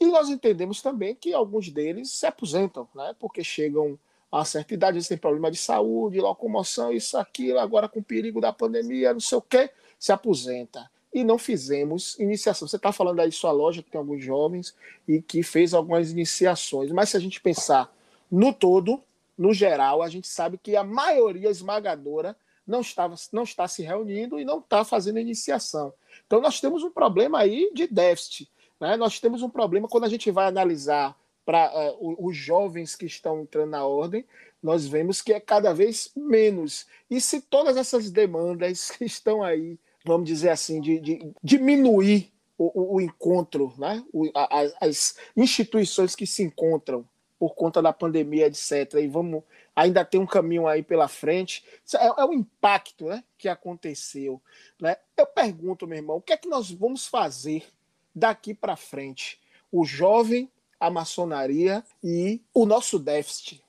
E 0.00 0.06
nós 0.06 0.28
entendemos 0.28 0.80
também 0.80 1.14
que 1.14 1.32
alguns 1.32 1.70
deles 1.70 2.10
se 2.10 2.26
aposentam, 2.26 2.88
né, 2.94 3.14
porque 3.18 3.44
chegam 3.44 3.98
a 4.30 4.44
certa 4.44 4.74
idade, 4.74 4.98
eles 4.98 5.08
têm 5.08 5.16
problema 5.16 5.50
de 5.50 5.56
saúde, 5.56 6.20
locomoção, 6.20 6.92
isso, 6.92 7.16
aquilo, 7.16 7.58
agora 7.58 7.88
com 7.88 8.00
o 8.00 8.04
perigo 8.04 8.40
da 8.40 8.52
pandemia, 8.52 9.12
não 9.12 9.20
sei 9.20 9.38
o 9.38 9.42
quê, 9.42 9.70
se 9.98 10.12
aposenta 10.12 10.90
e 11.12 11.24
não 11.24 11.38
fizemos 11.38 12.18
iniciação. 12.18 12.68
Você 12.68 12.76
está 12.76 12.92
falando 12.92 13.20
aí 13.20 13.32
sua 13.32 13.50
loja 13.50 13.82
que 13.82 13.90
tem 13.90 13.98
alguns 13.98 14.22
jovens 14.22 14.74
e 15.06 15.22
que 15.22 15.42
fez 15.42 15.72
algumas 15.72 16.10
iniciações, 16.10 16.90
mas 16.92 17.10
se 17.10 17.16
a 17.16 17.20
gente 17.20 17.40
pensar 17.40 17.92
no 18.30 18.52
todo, 18.52 19.02
no 19.36 19.54
geral, 19.54 20.02
a 20.02 20.08
gente 20.08 20.28
sabe 20.28 20.58
que 20.58 20.76
a 20.76 20.84
maioria 20.84 21.48
esmagadora 21.48 22.36
não, 22.66 22.80
estava, 22.80 23.14
não 23.32 23.44
está 23.44 23.66
se 23.66 23.82
reunindo 23.82 24.38
e 24.38 24.44
não 24.44 24.58
está 24.58 24.84
fazendo 24.84 25.18
iniciação. 25.18 25.92
Então 26.26 26.40
nós 26.40 26.60
temos 26.60 26.82
um 26.82 26.90
problema 26.90 27.38
aí 27.38 27.70
de 27.72 27.86
déficit. 27.86 28.50
Né? 28.78 28.96
Nós 28.96 29.18
temos 29.18 29.42
um 29.42 29.48
problema 29.48 29.88
quando 29.88 30.04
a 30.04 30.08
gente 30.08 30.30
vai 30.30 30.46
analisar 30.46 31.16
para 31.48 31.72
uh, 31.72 32.26
os 32.26 32.36
jovens 32.36 32.94
que 32.94 33.06
estão 33.06 33.40
entrando 33.40 33.70
na 33.70 33.86
ordem, 33.86 34.22
nós 34.62 34.86
vemos 34.86 35.22
que 35.22 35.32
é 35.32 35.40
cada 35.40 35.72
vez 35.72 36.10
menos. 36.14 36.86
E 37.08 37.22
se 37.22 37.40
todas 37.40 37.78
essas 37.78 38.10
demandas 38.10 38.90
que 38.90 39.04
estão 39.06 39.42
aí 39.42 39.78
vamos 40.04 40.26
dizer 40.26 40.50
assim, 40.50 40.80
de, 40.80 40.98
de 40.98 41.32
diminuir 41.42 42.32
o, 42.56 42.96
o, 42.96 43.00
encontro, 43.00 43.72
né? 43.78 44.04
O, 44.12 44.28
a, 44.34 44.66
as 44.80 45.16
instituições 45.36 46.16
que 46.16 46.26
se 46.26 46.42
encontram 46.42 47.06
por 47.38 47.54
conta 47.54 47.80
da 47.80 47.92
pandemia, 47.92 48.46
etc. 48.46 48.94
E 48.94 49.06
vamos 49.06 49.42
ainda 49.76 50.04
tem 50.04 50.20
um 50.20 50.26
caminho 50.26 50.66
aí 50.66 50.82
pela 50.82 51.06
frente. 51.06 51.64
É, 51.94 52.06
é 52.06 52.24
o 52.24 52.32
impacto 52.32 53.06
né, 53.06 53.22
que 53.36 53.48
aconteceu. 53.48 54.42
Né? 54.80 54.96
Eu 55.16 55.26
pergunto, 55.26 55.86
meu 55.86 55.98
irmão, 55.98 56.16
o 56.16 56.22
que 56.22 56.32
é 56.32 56.36
que 56.36 56.48
nós 56.48 56.70
vamos 56.70 57.06
fazer 57.06 57.64
daqui 58.12 58.52
para 58.52 58.74
frente? 58.74 59.40
O 59.70 59.84
jovem, 59.84 60.50
a 60.78 60.90
maçonaria 60.90 61.84
e 62.02 62.42
o 62.54 62.64
nosso 62.64 62.98
déficit. 62.98 63.62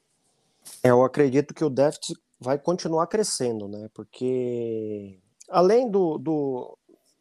Eu 0.84 1.04
acredito 1.04 1.54
que 1.54 1.64
o 1.64 1.70
déficit 1.70 2.20
vai 2.40 2.58
continuar 2.58 3.08
crescendo, 3.08 3.68
né? 3.68 3.90
Porque 3.94 5.20
além 5.50 5.90
do, 5.90 6.18
do, 6.18 6.78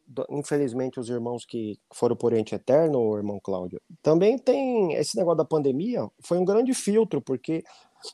do, 0.06 0.26
infelizmente, 0.30 1.00
os 1.00 1.08
irmãos 1.08 1.44
que 1.44 1.78
foram 1.92 2.14
por 2.14 2.32
ente 2.32 2.54
eterno, 2.54 2.98
o 2.98 3.16
irmão 3.16 3.40
Cláudio, 3.42 3.80
também 4.02 4.38
tem 4.38 4.94
esse 4.94 5.16
negócio 5.16 5.38
da 5.38 5.44
pandemia, 5.44 6.08
foi 6.20 6.38
um 6.38 6.44
grande 6.44 6.74
filtro, 6.74 7.20
porque 7.20 7.64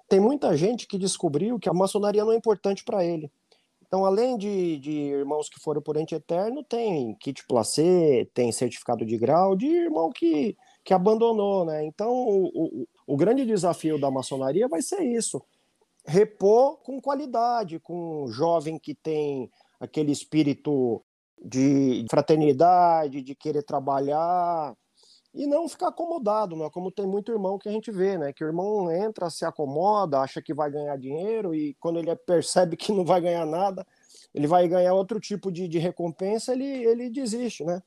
tem 0.08 0.20
muita 0.20 0.56
gente 0.56 0.86
que 0.86 0.96
descobriu 0.96 1.58
que 1.58 1.68
a 1.68 1.74
maçonaria 1.74 2.24
não 2.24 2.32
é 2.32 2.36
importante 2.36 2.84
para 2.84 3.04
ele. 3.04 3.30
Então, 3.86 4.04
além 4.04 4.36
de, 4.36 4.78
de, 4.78 4.90
irmãos 4.90 5.48
que 5.48 5.60
foram 5.60 5.80
por 5.80 5.96
ente 5.96 6.14
eterno, 6.14 6.64
tem 6.64 7.14
kit 7.14 7.46
placê, 7.46 8.28
tem 8.34 8.50
certificado 8.50 9.04
de 9.06 9.16
grau 9.16 9.54
de 9.54 9.66
irmão 9.66 10.10
que, 10.10 10.56
que 10.84 10.92
abandonou, 10.92 11.64
né? 11.64 11.84
Então, 11.84 12.12
o, 12.12 12.46
o, 12.46 12.88
o 13.06 13.16
grande 13.16 13.46
desafio 13.46 13.98
da 13.98 14.10
maçonaria 14.10 14.68
vai 14.68 14.82
ser 14.82 15.02
isso, 15.02 15.42
repor 16.06 16.78
com 16.82 17.00
qualidade, 17.00 17.80
com 17.80 18.24
um 18.24 18.28
jovem 18.28 18.78
que 18.78 18.94
tem 18.94 19.50
aquele 19.80 20.12
espírito 20.12 21.02
de 21.42 22.04
fraternidade, 22.10 23.22
de 23.22 23.34
querer 23.34 23.62
trabalhar 23.62 24.74
e 25.34 25.46
não 25.46 25.68
ficar 25.68 25.88
acomodado, 25.88 26.54
né? 26.54 26.68
como 26.72 26.92
tem 26.92 27.06
muito 27.06 27.32
irmão 27.32 27.58
que 27.58 27.68
a 27.68 27.72
gente 27.72 27.90
vê, 27.90 28.16
né? 28.16 28.32
Que 28.32 28.44
o 28.44 28.46
irmão 28.46 28.90
entra, 28.90 29.28
se 29.28 29.44
acomoda, 29.44 30.20
acha 30.20 30.40
que 30.40 30.54
vai 30.54 30.70
ganhar 30.70 30.96
dinheiro 30.96 31.54
e 31.54 31.74
quando 31.80 31.98
ele 31.98 32.14
percebe 32.14 32.76
que 32.76 32.92
não 32.92 33.04
vai 33.04 33.20
ganhar 33.20 33.44
nada, 33.44 33.84
ele 34.32 34.46
vai 34.46 34.68
ganhar 34.68 34.94
outro 34.94 35.18
tipo 35.18 35.50
de, 35.50 35.66
de 35.66 35.78
recompensa, 35.78 36.52
ele, 36.52 36.64
ele 36.64 37.10
desiste, 37.10 37.64
né? 37.64 37.82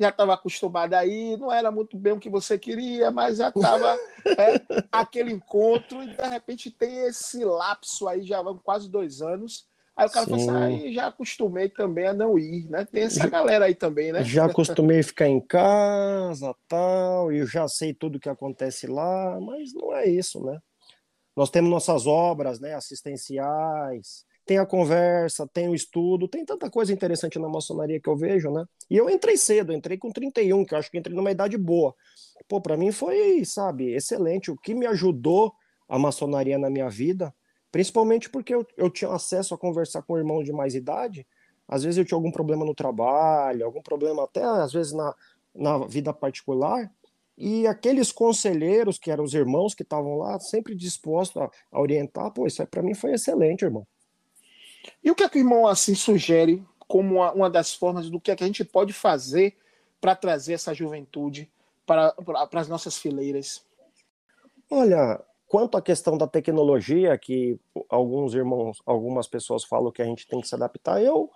Já 0.00 0.08
estava 0.08 0.34
acostumado 0.34 0.94
aí, 0.94 1.36
não 1.36 1.52
era 1.52 1.70
muito 1.70 1.96
bem 1.96 2.14
o 2.14 2.18
que 2.18 2.30
você 2.30 2.58
queria, 2.58 3.10
mas 3.10 3.36
já 3.36 3.48
estava 3.48 3.96
é, 4.38 4.60
aquele 4.90 5.30
encontro 5.32 6.02
e 6.02 6.08
de 6.08 6.26
repente 6.26 6.70
tem 6.70 7.00
esse 7.06 7.44
lapso 7.44 8.08
aí, 8.08 8.22
já 8.22 8.40
vão 8.40 8.56
quase 8.58 8.90
dois 8.90 9.20
anos, 9.20 9.68
Aí 9.96 10.06
o 10.06 10.10
cara 10.10 10.24
Sim. 10.24 10.46
fala 10.46 10.64
assim, 10.64 10.88
ah, 10.88 10.92
já 10.92 11.06
acostumei 11.08 11.68
também 11.68 12.06
a 12.06 12.14
não 12.14 12.38
ir, 12.38 12.66
né? 12.70 12.86
Tem 12.86 13.02
essa 13.02 13.28
galera 13.28 13.66
aí 13.66 13.74
também, 13.74 14.12
né? 14.12 14.24
Já 14.24 14.46
acostumei 14.46 15.00
a 15.00 15.04
ficar 15.04 15.28
em 15.28 15.40
casa, 15.40 16.54
tal, 16.66 17.30
e 17.30 17.38
eu 17.38 17.46
já 17.46 17.68
sei 17.68 17.92
tudo 17.92 18.18
que 18.18 18.30
acontece 18.30 18.86
lá, 18.86 19.38
mas 19.40 19.74
não 19.74 19.94
é 19.94 20.06
isso, 20.08 20.42
né? 20.42 20.58
Nós 21.36 21.50
temos 21.50 21.68
nossas 21.68 22.06
obras, 22.06 22.60
né, 22.60 22.74
assistenciais, 22.74 24.24
tem 24.50 24.58
a 24.58 24.66
conversa, 24.66 25.46
tem 25.46 25.68
o 25.68 25.74
estudo, 25.76 26.26
tem 26.26 26.44
tanta 26.44 26.68
coisa 26.68 26.92
interessante 26.92 27.38
na 27.38 27.48
maçonaria 27.48 28.00
que 28.00 28.08
eu 28.08 28.16
vejo, 28.16 28.50
né? 28.50 28.64
E 28.90 28.96
eu 28.96 29.08
entrei 29.08 29.36
cedo, 29.36 29.72
entrei 29.72 29.96
com 29.96 30.10
31, 30.10 30.64
que 30.64 30.74
eu 30.74 30.78
acho 30.78 30.90
que 30.90 30.98
entrei 30.98 31.14
numa 31.14 31.30
idade 31.30 31.56
boa. 31.56 31.94
Pô, 32.48 32.60
para 32.60 32.76
mim 32.76 32.90
foi, 32.90 33.44
sabe, 33.44 33.94
excelente. 33.94 34.50
O 34.50 34.56
que 34.56 34.74
me 34.74 34.86
ajudou 34.86 35.52
a 35.88 35.96
maçonaria 35.96 36.58
na 36.58 36.68
minha 36.68 36.88
vida 36.88 37.32
Principalmente 37.70 38.28
porque 38.28 38.52
eu, 38.54 38.66
eu 38.76 38.90
tinha 38.90 39.12
acesso 39.12 39.54
a 39.54 39.58
conversar 39.58 40.02
com 40.02 40.18
irmãos 40.18 40.44
de 40.44 40.52
mais 40.52 40.74
idade. 40.74 41.24
Às 41.68 41.84
vezes 41.84 41.98
eu 41.98 42.04
tinha 42.04 42.16
algum 42.16 42.32
problema 42.32 42.64
no 42.64 42.74
trabalho, 42.74 43.64
algum 43.64 43.80
problema 43.80 44.24
até 44.24 44.42
às 44.42 44.72
vezes 44.72 44.92
na, 44.92 45.14
na 45.54 45.78
vida 45.86 46.12
particular. 46.12 46.90
E 47.38 47.66
aqueles 47.66 48.10
conselheiros, 48.10 48.98
que 48.98 49.10
eram 49.10 49.22
os 49.22 49.34
irmãos 49.34 49.74
que 49.74 49.84
estavam 49.84 50.16
lá, 50.16 50.38
sempre 50.40 50.74
dispostos 50.74 51.40
a, 51.40 51.50
a 51.70 51.80
orientar, 51.80 52.32
pô, 52.32 52.46
isso 52.46 52.66
para 52.66 52.82
mim 52.82 52.94
foi 52.94 53.12
excelente, 53.12 53.64
irmão. 53.64 53.86
E 55.02 55.10
o 55.10 55.14
que 55.14 55.22
é 55.22 55.28
que 55.28 55.38
o 55.38 55.40
irmão 55.40 55.66
assim 55.66 55.94
sugere 55.94 56.64
como 56.88 57.16
uma, 57.16 57.32
uma 57.32 57.50
das 57.50 57.74
formas 57.74 58.10
do 58.10 58.20
que, 58.20 58.30
é 58.30 58.36
que 58.36 58.44
a 58.44 58.46
gente 58.46 58.64
pode 58.64 58.92
fazer 58.92 59.56
para 60.00 60.16
trazer 60.16 60.54
essa 60.54 60.74
juventude 60.74 61.50
para, 61.86 62.12
para, 62.12 62.46
para 62.46 62.60
as 62.60 62.68
nossas 62.68 62.96
fileiras? 62.96 63.64
Olha, 64.70 65.22
Quanto 65.50 65.76
à 65.76 65.82
questão 65.82 66.16
da 66.16 66.28
tecnologia, 66.28 67.18
que 67.18 67.58
alguns 67.88 68.34
irmãos, 68.34 68.80
algumas 68.86 69.26
pessoas 69.26 69.64
falam 69.64 69.90
que 69.90 70.00
a 70.00 70.04
gente 70.04 70.24
tem 70.28 70.40
que 70.40 70.46
se 70.46 70.54
adaptar, 70.54 71.02
eu, 71.02 71.28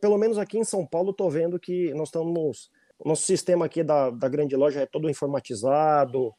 pelo 0.00 0.16
menos 0.16 0.38
aqui 0.38 0.56
em 0.56 0.64
São 0.64 0.86
Paulo, 0.86 1.10
estou 1.10 1.28
vendo 1.28 1.60
que 1.60 1.92
nós 1.92 2.08
estamos. 2.08 2.70
Nosso 3.04 3.24
sistema 3.24 3.66
aqui 3.66 3.84
da, 3.84 4.08
da 4.08 4.30
grande 4.30 4.56
loja 4.56 4.80
é 4.80 4.86
todo 4.86 5.10
informatizado, 5.10 6.32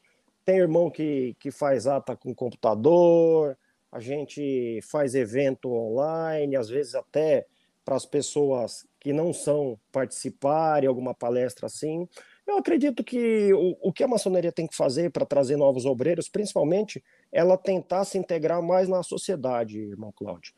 tem 0.44 0.58
irmão 0.58 0.90
que, 0.90 1.36
que 1.40 1.52
faz 1.52 1.86
ata 1.86 2.16
com 2.16 2.34
computador, 2.34 3.56
a 3.92 4.00
gente 4.00 4.80
faz 4.84 5.16
evento 5.16 5.72
online, 5.72 6.56
às 6.56 6.70
vezes 6.70 6.96
até 6.96 7.46
para 7.84 7.96
as 7.96 8.06
pessoas 8.06 8.86
que 9.00 9.12
não 9.12 9.34
são 9.34 9.78
participarem 9.92 10.88
alguma 10.88 11.14
palestra 11.14 11.66
assim. 11.66 12.08
Eu 12.48 12.58
acredito 12.58 13.04
que 13.04 13.54
o, 13.54 13.78
o 13.82 13.94
que 13.94 14.04
a 14.04 14.08
maçonaria 14.08 14.52
tem 14.52 14.68
que 14.68 14.76
fazer 14.76 15.12
para 15.12 15.26
trazer 15.26 15.58
novos 15.58 15.86
obreiros, 15.86 16.30
principalmente, 16.30 17.04
ela 17.32 17.58
tentar 17.58 18.06
se 18.06 18.18
integrar 18.18 18.62
mais 18.62 18.88
na 18.88 19.04
sociedade, 19.04 19.80
irmão 19.80 20.12
Cláudio. 20.12 20.54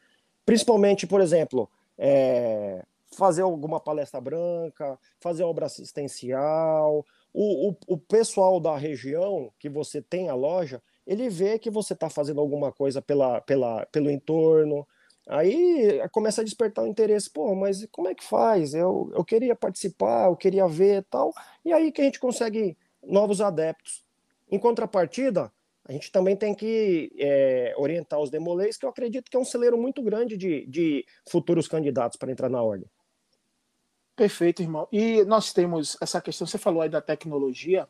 Principalmente, 0.46 1.08
por 1.08 1.22
exemplo, 1.22 1.70
é, 1.98 2.84
fazer 3.16 3.44
alguma 3.44 3.80
palestra 3.80 4.20
branca, 4.20 5.00
fazer 5.20 5.44
obra 5.44 5.66
assistencial. 5.66 7.06
O, 7.34 7.70
o, 7.70 7.78
o 7.88 7.98
pessoal 7.98 8.60
da 8.60 8.76
região 8.78 9.52
que 9.58 9.70
você 9.70 10.02
tem 10.02 10.30
a 10.30 10.36
loja, 10.36 10.82
ele 11.06 11.30
vê 11.30 11.60
que 11.60 11.70
você 11.70 11.94
está 11.94 12.10
fazendo 12.10 12.40
alguma 12.40 12.72
coisa 12.72 13.02
pela, 13.02 13.42
pela, 13.42 13.86
pelo 13.88 14.10
entorno, 14.10 14.88
Aí 15.28 16.02
começa 16.12 16.42
a 16.42 16.44
despertar 16.44 16.84
o 16.84 16.88
interesse, 16.88 17.30
pô, 17.30 17.56
mas 17.56 17.88
como 17.92 18.10
é 18.10 18.16
que 18.16 18.24
faz? 18.24 18.74
Eu, 18.74 19.10
eu 19.14 19.24
queria 19.24 19.56
participar, 19.56 20.26
eu 20.26 20.36
queria 20.36 20.68
ver 20.68 21.04
tal. 21.10 21.34
E 21.64 21.72
aí 21.72 21.92
que 21.92 22.02
a 22.02 22.04
gente 22.04 22.20
consegue 22.20 22.78
novos 23.02 23.40
adeptos. 23.40 24.04
Em 24.52 24.60
contrapartida, 24.60 25.52
a 25.86 25.92
gente 25.94 26.12
também 26.12 26.36
tem 26.36 26.54
que 26.54 27.12
é, 27.18 27.74
orientar 27.78 28.20
os 28.20 28.30
demolês, 28.30 28.78
que 28.78 28.86
eu 28.86 28.90
acredito 28.90 29.32
que 29.32 29.38
é 29.38 29.40
um 29.40 29.46
celeiro 29.46 29.78
muito 29.78 30.02
grande 30.02 30.36
de, 30.36 30.66
de 30.68 31.06
futuros 31.30 31.68
candidatos 31.68 32.18
para 32.18 32.32
entrar 32.32 32.50
na 32.50 32.62
ordem. 32.62 32.90
Perfeito, 34.16 34.62
irmão. 34.62 34.88
E 34.92 35.24
nós 35.24 35.54
temos 35.54 35.98
essa 36.02 36.22
questão, 36.22 36.46
você 36.46 36.58
falou 36.58 36.82
aí 36.82 36.90
da 36.90 37.02
tecnologia, 37.02 37.88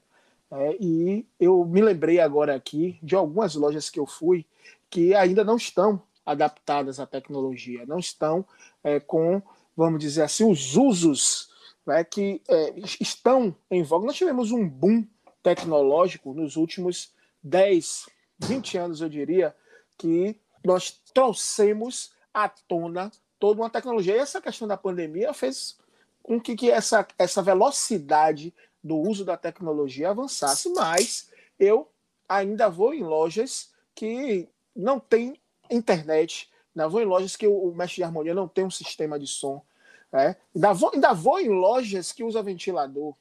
é, 0.56 0.78
e 0.80 1.26
eu 1.40 1.66
me 1.66 1.82
lembrei 1.82 2.20
agora 2.20 2.54
aqui 2.54 3.00
de 3.02 3.16
algumas 3.16 3.56
lojas 3.56 3.90
que 3.90 4.00
eu 4.00 4.06
fui 4.06 4.46
que 4.88 5.16
ainda 5.16 5.44
não 5.44 5.56
estão 5.56 6.00
adaptadas 6.24 7.00
à 7.00 7.08
tecnologia, 7.08 7.88
não 7.88 7.98
estão 7.98 8.46
é, 8.84 9.00
com, 9.00 9.42
vamos 9.76 10.00
dizer 10.00 10.22
assim, 10.22 10.50
os 10.50 10.76
usos 10.76 11.50
né, 11.88 12.04
que 12.04 12.40
é, 12.48 12.76
estão 13.02 13.56
em 13.72 13.82
voga. 13.82 14.06
Nós 14.06 14.16
tivemos 14.16 14.52
um 14.52 14.70
boom 14.70 15.08
tecnológico 15.42 16.36
nos 16.36 16.56
últimos 16.56 17.12
10, 17.42 18.06
20 18.38 18.78
anos, 18.78 19.02
eu 19.02 19.10
diria, 19.10 19.56
que 19.98 20.40
nós 20.64 21.02
trouxemos 21.14 22.14
à 22.32 22.48
tona 22.48 23.12
toda 23.40 23.60
uma 23.60 23.72
tecnologia. 23.72 24.16
E 24.16 24.20
essa 24.20 24.40
questão 24.40 24.68
da 24.68 24.78
pandemia 24.78 25.34
fez 25.34 25.80
com 26.22 26.40
que, 26.40 26.56
que 26.56 26.70
essa, 26.70 27.06
essa 27.18 27.42
velocidade 27.42 28.54
do 28.84 28.98
uso 28.98 29.24
da 29.24 29.38
tecnologia 29.38 30.10
avançasse, 30.10 30.70
mas 30.74 31.30
eu 31.60 31.90
ainda 32.28 32.70
vou 32.70 32.94
em 32.94 33.04
lojas 33.04 33.72
que 33.96 34.50
não 34.76 35.00
tem 35.00 35.40
internet, 35.70 36.50
ainda 36.76 36.90
vou 36.90 37.02
em 37.02 37.06
lojas 37.06 37.36
que 37.36 37.48
o, 37.48 37.72
mestre 37.74 37.98
de 37.98 38.04
harmonia 38.04 38.34
não 38.34 38.48
tem 38.48 38.66
um 38.66 38.72
sistema 38.72 39.20
de 39.20 39.28
som. 39.28 39.64
É? 40.12 40.36
Ainda, 40.54 40.74
vou, 40.74 40.92
ainda 40.94 41.14
vou 41.14 41.40
em 41.40 41.50
lojas 41.50 42.12
que 42.12 42.24
usa 42.24 42.44
ventilador. 42.44 43.16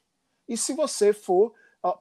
E 0.49 0.57
se 0.57 0.75
você 0.75 1.13
for 1.13 1.55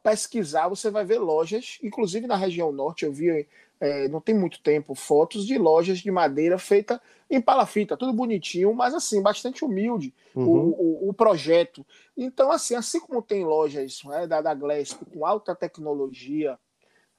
pesquisar, 0.03 0.67
você 0.67 0.89
vai 0.89 1.05
ver 1.05 1.19
lojas, 1.19 1.77
inclusive 1.81 2.27
na 2.27 2.35
região 2.35 2.71
norte, 2.71 3.05
eu 3.05 3.13
vi 3.13 3.47
é, 3.81 4.07
não 4.07 4.21
tem 4.21 4.35
muito 4.35 4.61
tempo 4.61 4.93
fotos 4.93 5.43
de 5.43 5.57
lojas 5.57 5.97
de 5.97 6.11
madeira 6.11 6.59
feita 6.59 7.01
em 7.27 7.41
palafita, 7.41 7.97
tudo 7.97 8.13
bonitinho, 8.13 8.71
mas 8.75 8.93
assim, 8.93 9.23
bastante 9.23 9.65
humilde 9.65 10.13
uhum. 10.35 10.45
o, 10.45 11.05
o, 11.05 11.09
o, 11.09 11.13
projeto. 11.13 11.83
Então, 12.15 12.51
assim, 12.51 12.75
assim 12.75 12.99
como 12.99 13.23
tem 13.23 13.43
lojas 13.43 14.03
né, 14.03 14.27
da, 14.27 14.39
da 14.39 14.53
Glesp 14.53 15.03
com 15.11 15.25
alta 15.25 15.55
tecnologia, 15.55 16.59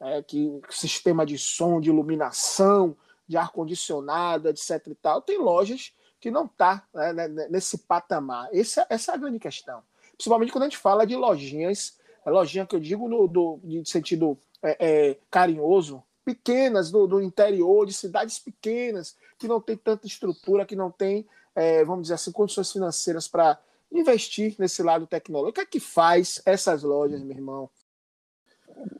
é, 0.00 0.22
que 0.22 0.60
sistema 0.70 1.26
de 1.26 1.36
som, 1.36 1.80
de 1.80 1.90
iluminação, 1.90 2.96
de 3.26 3.36
ar-condicionado, 3.36 4.48
etc. 4.48 4.86
e 4.86 4.94
tal, 4.94 5.20
tem 5.20 5.38
lojas 5.38 5.92
que 6.20 6.30
não 6.30 6.44
está 6.44 6.86
né, 6.94 7.12
né, 7.12 7.28
né, 7.28 7.48
nesse 7.50 7.76
patamar. 7.78 8.48
Essa, 8.52 8.86
essa 8.88 9.10
é 9.10 9.14
a 9.16 9.18
grande 9.18 9.40
questão. 9.40 9.82
Principalmente 10.12 10.52
quando 10.52 10.62
a 10.62 10.66
gente 10.66 10.78
fala 10.78 11.04
de 11.04 11.16
lojinhas, 11.16 11.98
a 12.24 12.30
lojinha 12.30 12.64
que 12.64 12.76
eu 12.76 12.80
digo 12.80 13.08
no 13.08 13.26
do, 13.26 13.58
de 13.64 13.88
sentido 13.90 14.38
é, 14.62 14.76
é, 15.10 15.18
carinhoso, 15.28 16.04
pequenas 16.24 16.90
do, 16.90 17.06
do, 17.06 17.20
interior, 17.20 17.86
de 17.86 17.92
cidades 17.92 18.38
pequenas, 18.38 19.16
que 19.38 19.48
não 19.48 19.60
tem 19.60 19.76
tanta 19.76 20.06
estrutura, 20.06 20.66
que 20.66 20.76
não 20.76 20.90
tem, 20.90 21.26
é, 21.54 21.84
vamos 21.84 22.02
dizer 22.02 22.14
assim, 22.14 22.32
condições 22.32 22.72
financeiras 22.72 23.28
para 23.28 23.58
investir 23.90 24.54
nesse 24.58 24.82
lado 24.82 25.06
tecnológico. 25.06 25.50
O 25.50 25.54
que 25.54 25.60
é 25.60 25.66
que 25.66 25.80
faz 25.80 26.40
essas 26.46 26.82
lojas, 26.82 27.22
meu 27.22 27.36
irmão? 27.36 27.70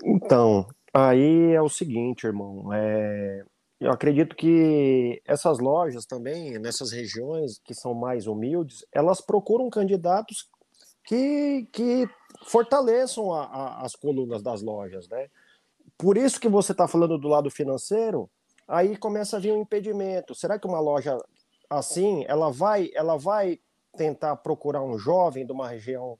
Então, 0.04 0.66
aí 0.92 1.52
é 1.52 1.62
o 1.62 1.68
seguinte, 1.68 2.26
irmão. 2.26 2.72
É, 2.72 3.44
eu 3.80 3.90
acredito 3.90 4.36
que 4.36 5.20
essas 5.24 5.58
lojas 5.58 6.06
também, 6.06 6.58
nessas 6.58 6.92
regiões 6.92 7.58
que 7.64 7.74
são 7.74 7.94
mais 7.94 8.26
humildes, 8.26 8.84
elas 8.92 9.20
procuram 9.20 9.68
candidatos 9.70 10.48
que, 11.04 11.66
que 11.72 12.08
fortaleçam 12.44 13.32
a, 13.32 13.44
a, 13.44 13.84
as 13.84 13.96
colunas 13.96 14.42
das 14.42 14.62
lojas, 14.62 15.08
né? 15.08 15.28
Por 16.02 16.16
isso 16.16 16.40
que 16.40 16.48
você 16.48 16.72
está 16.72 16.88
falando 16.88 17.16
do 17.16 17.28
lado 17.28 17.48
financeiro, 17.48 18.28
aí 18.66 18.96
começa 18.96 19.36
a 19.36 19.40
vir 19.40 19.52
um 19.52 19.60
impedimento. 19.60 20.34
Será 20.34 20.58
que 20.58 20.66
uma 20.66 20.80
loja 20.80 21.16
assim, 21.70 22.24
ela 22.26 22.50
vai, 22.50 22.90
ela 22.92 23.16
vai 23.16 23.60
tentar 23.96 24.34
procurar 24.34 24.82
um 24.82 24.98
jovem 24.98 25.46
de 25.46 25.52
uma 25.52 25.68
região 25.68 26.18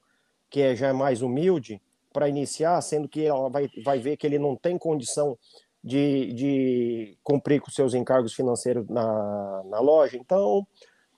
que 0.48 0.60
é, 0.60 0.76
já 0.76 0.86
é 0.86 0.92
mais 0.92 1.20
humilde 1.20 1.82
para 2.12 2.28
iniciar, 2.28 2.80
sendo 2.80 3.08
que 3.08 3.24
ela 3.24 3.50
vai, 3.50 3.68
vai 3.84 3.98
ver 3.98 4.16
que 4.16 4.24
ele 4.24 4.38
não 4.38 4.54
tem 4.54 4.78
condição 4.78 5.36
de, 5.82 6.32
de 6.32 7.18
cumprir 7.24 7.60
com 7.60 7.68
seus 7.68 7.92
encargos 7.92 8.34
financeiros 8.34 8.86
na, 8.88 9.64
na 9.64 9.80
loja. 9.80 10.16
Então, 10.16 10.64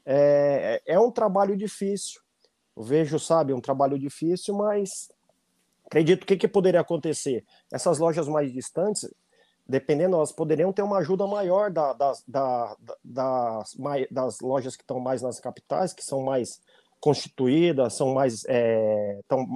é, 0.06 0.80
é 0.86 0.98
um 0.98 1.10
trabalho 1.10 1.54
difícil. 1.54 2.18
Eu 2.74 2.82
vejo, 2.82 3.18
sabe, 3.18 3.52
um 3.52 3.60
trabalho 3.60 3.98
difícil, 3.98 4.54
mas 4.54 5.10
acredito 5.86 6.26
que, 6.26 6.36
que 6.36 6.48
poderia 6.48 6.80
acontecer. 6.80 7.44
Essas 7.72 7.98
lojas 7.98 8.28
mais 8.28 8.52
distantes, 8.52 9.08
dependendo, 9.66 10.16
elas 10.16 10.32
poderiam 10.32 10.72
ter 10.72 10.82
uma 10.82 10.98
ajuda 10.98 11.26
maior 11.26 11.70
da, 11.70 11.92
das, 11.92 12.22
da, 12.26 12.76
das, 13.02 13.76
das 14.10 14.40
lojas 14.40 14.76
que 14.76 14.82
estão 14.82 15.00
mais 15.00 15.22
nas 15.22 15.40
capitais, 15.40 15.92
que 15.92 16.04
são 16.04 16.22
mais 16.22 16.60
constituídas, 17.00 17.94
são 17.94 18.14
mais, 18.14 18.44
é, 18.46 19.20
tão, 19.28 19.46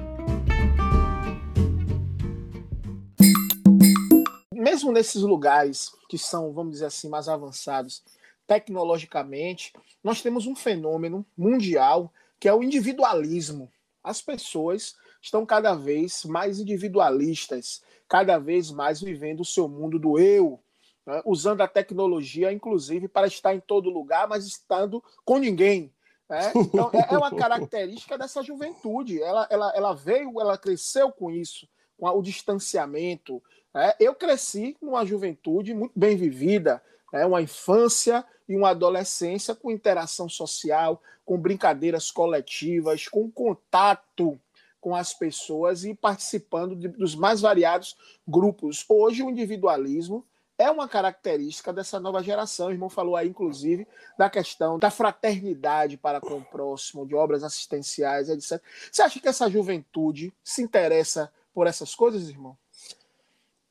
Mesmo 4.51 4.93
nesses 4.93 5.21
lugares 5.21 5.95
que 6.09 6.17
são, 6.17 6.55
vamos 6.55 6.73
dizer 6.73 6.87
assim, 6.87 7.11
mais 7.11 7.29
avançados 7.29 8.03
tecnologicamente, 8.47 9.75
nós 10.03 10.23
temos 10.23 10.47
um 10.47 10.57
fenômeno 10.57 11.23
mundial 11.37 12.11
que 12.41 12.49
é 12.49 12.55
o 12.55 12.63
individualismo. 12.63 13.71
As 14.03 14.23
pessoas 14.23 14.97
estão 15.21 15.45
cada 15.45 15.75
vez 15.75 16.25
mais 16.25 16.61
individualistas, 16.61 17.83
cada 18.09 18.39
vez 18.39 18.71
mais 18.71 19.03
vivendo 19.03 19.41
o 19.41 19.45
seu 19.45 19.69
mundo 19.69 19.99
do 19.99 20.19
eu, 20.19 20.59
né? 21.07 21.23
usando 21.25 21.61
a 21.61 21.69
tecnologia, 21.69 22.53
inclusive, 22.53 23.09
para 23.09 23.27
estar 23.27 23.55
em 23.55 23.61
todo 23.61 23.91
lugar, 23.91 24.27
mas 24.29 24.47
estando 24.47 25.03
com 25.25 25.39
ninguém. 25.39 25.93
Né? 26.29 26.53
Então, 26.57 26.91
é, 26.93 27.15
é 27.15 27.19
uma 27.19 27.31
característica 27.37 28.19
dessa 28.19 28.43
juventude. 28.43 29.23
Ela, 29.23 29.47
ela, 29.51 29.73
ela 29.75 29.93
veio, 29.95 30.41
ela 30.41 30.59
cresceu 30.59 31.13
com 31.13 31.31
isso, 31.31 31.69
com 31.99 32.09
o 32.09 32.23
distanciamento, 32.23 33.43
é, 33.77 33.95
eu 34.01 34.15
cresci 34.15 34.75
numa 34.81 35.05
juventude 35.05 35.75
muito 35.75 35.93
bem 35.95 36.17
vivida, 36.17 36.83
é, 37.13 37.27
uma 37.27 37.43
infância 37.43 38.25
e 38.49 38.57
uma 38.57 38.71
adolescência 38.71 39.55
com 39.55 39.71
interação 39.71 40.31
social, 40.31 41.03
com 41.27 41.37
brincadeiras 41.37 42.11
coletivas, 42.11 43.07
com 43.07 43.31
contato 43.31 44.41
com 44.81 44.95
as 44.95 45.13
pessoas 45.13 45.85
e 45.85 45.95
participando 45.95 46.75
de, 46.75 46.89
dos 46.89 47.15
mais 47.15 47.43
variados 47.43 47.99
grupos. 48.27 48.83
Hoje, 48.89 49.23
o 49.23 49.29
individualismo 49.29 50.25
é 50.59 50.71
uma 50.71 50.89
característica 50.89 51.73
dessa 51.73 52.01
nova 52.01 52.23
geração. 52.23 52.69
O 52.69 52.73
irmão 52.73 52.89
falou 52.89 53.17
aí, 53.17 53.29
inclusive, 53.29 53.87
da 54.19 54.31
questão 54.31 54.79
da 54.79 54.91
fraternidade 54.91 55.97
para 55.97 56.21
com 56.21 56.39
o 56.39 56.45
próximo, 56.45 57.07
de 57.07 57.15
obras 57.15 57.43
assistenciais, 57.43 58.29
etc. 58.29 58.63
Você 58.91 59.03
acha 59.03 59.21
que 59.21 59.29
essa 59.29 59.51
juventude 59.51 60.33
se 60.43 60.63
interessa 60.63 61.33
por 61.53 61.67
essas 61.67 61.95
coisas, 61.95 62.29
irmão? 62.29 62.57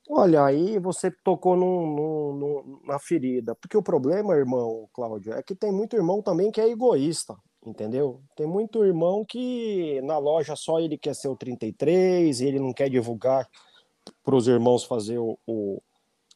Olha, 0.07 0.45
aí 0.45 0.77
você 0.77 1.09
tocou 1.09 1.57
na 2.85 2.99
ferida. 2.99 3.55
Porque 3.55 3.75
o 3.75 3.81
problema, 3.81 4.35
irmão, 4.35 4.87
Cláudio, 4.93 5.33
é 5.33 5.41
que 5.41 5.55
tem 5.55 5.71
muito 5.71 5.95
irmão 5.95 6.21
também 6.21 6.51
que 6.51 6.61
é 6.61 6.69
egoísta, 6.69 7.35
entendeu? 7.65 8.21
Tem 8.35 8.45
muito 8.45 8.85
irmão 8.85 9.25
que 9.25 9.99
na 10.03 10.19
loja 10.19 10.55
só 10.55 10.79
ele 10.79 10.97
quer 10.97 11.15
ser 11.15 11.27
o 11.27 11.35
33 11.35 12.39
e 12.39 12.45
ele 12.45 12.59
não 12.59 12.71
quer 12.71 12.89
divulgar 12.89 13.49
para 14.23 14.35
os 14.35 14.47
irmãos 14.47 14.83
fazer 14.83 15.17
o, 15.17 15.39
o, 15.47 15.81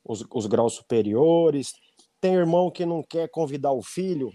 os, 0.09 0.25
os 0.33 0.47
graus 0.47 0.73
superiores. 0.73 1.73
Tem 2.19 2.33
irmão 2.33 2.71
que 2.71 2.85
não 2.85 3.03
quer 3.03 3.29
convidar 3.29 3.71
o 3.71 3.83
filho 3.83 4.31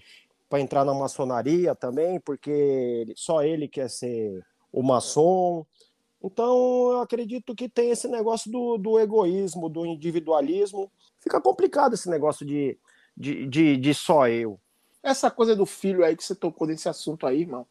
para 0.48 0.60
entrar 0.60 0.84
na 0.84 0.94
maçonaria 0.94 1.74
também, 1.74 2.20
porque 2.20 3.12
só 3.16 3.42
ele 3.42 3.66
quer 3.66 3.90
ser 3.90 4.40
o 4.72 4.82
maçom. 4.82 5.66
Então, 6.22 6.92
eu 6.92 7.00
acredito 7.00 7.54
que 7.54 7.68
tem 7.68 7.90
esse 7.90 8.06
negócio 8.06 8.50
do, 8.50 8.78
do 8.78 9.00
egoísmo, 9.00 9.68
do 9.68 9.84
individualismo. 9.84 10.90
Fica 11.18 11.40
complicado 11.40 11.94
esse 11.94 12.08
negócio 12.08 12.46
de, 12.46 12.78
de, 13.16 13.46
de, 13.46 13.76
de, 13.76 13.94
só 13.94 14.28
eu. 14.28 14.58
Essa 15.02 15.30
coisa 15.30 15.56
do 15.56 15.66
filho 15.66 16.04
aí 16.04 16.16
que 16.16 16.24
você 16.24 16.34
tocou 16.34 16.68
nesse 16.68 16.88
assunto 16.88 17.26
aí, 17.26 17.40
irmão. 17.40 17.66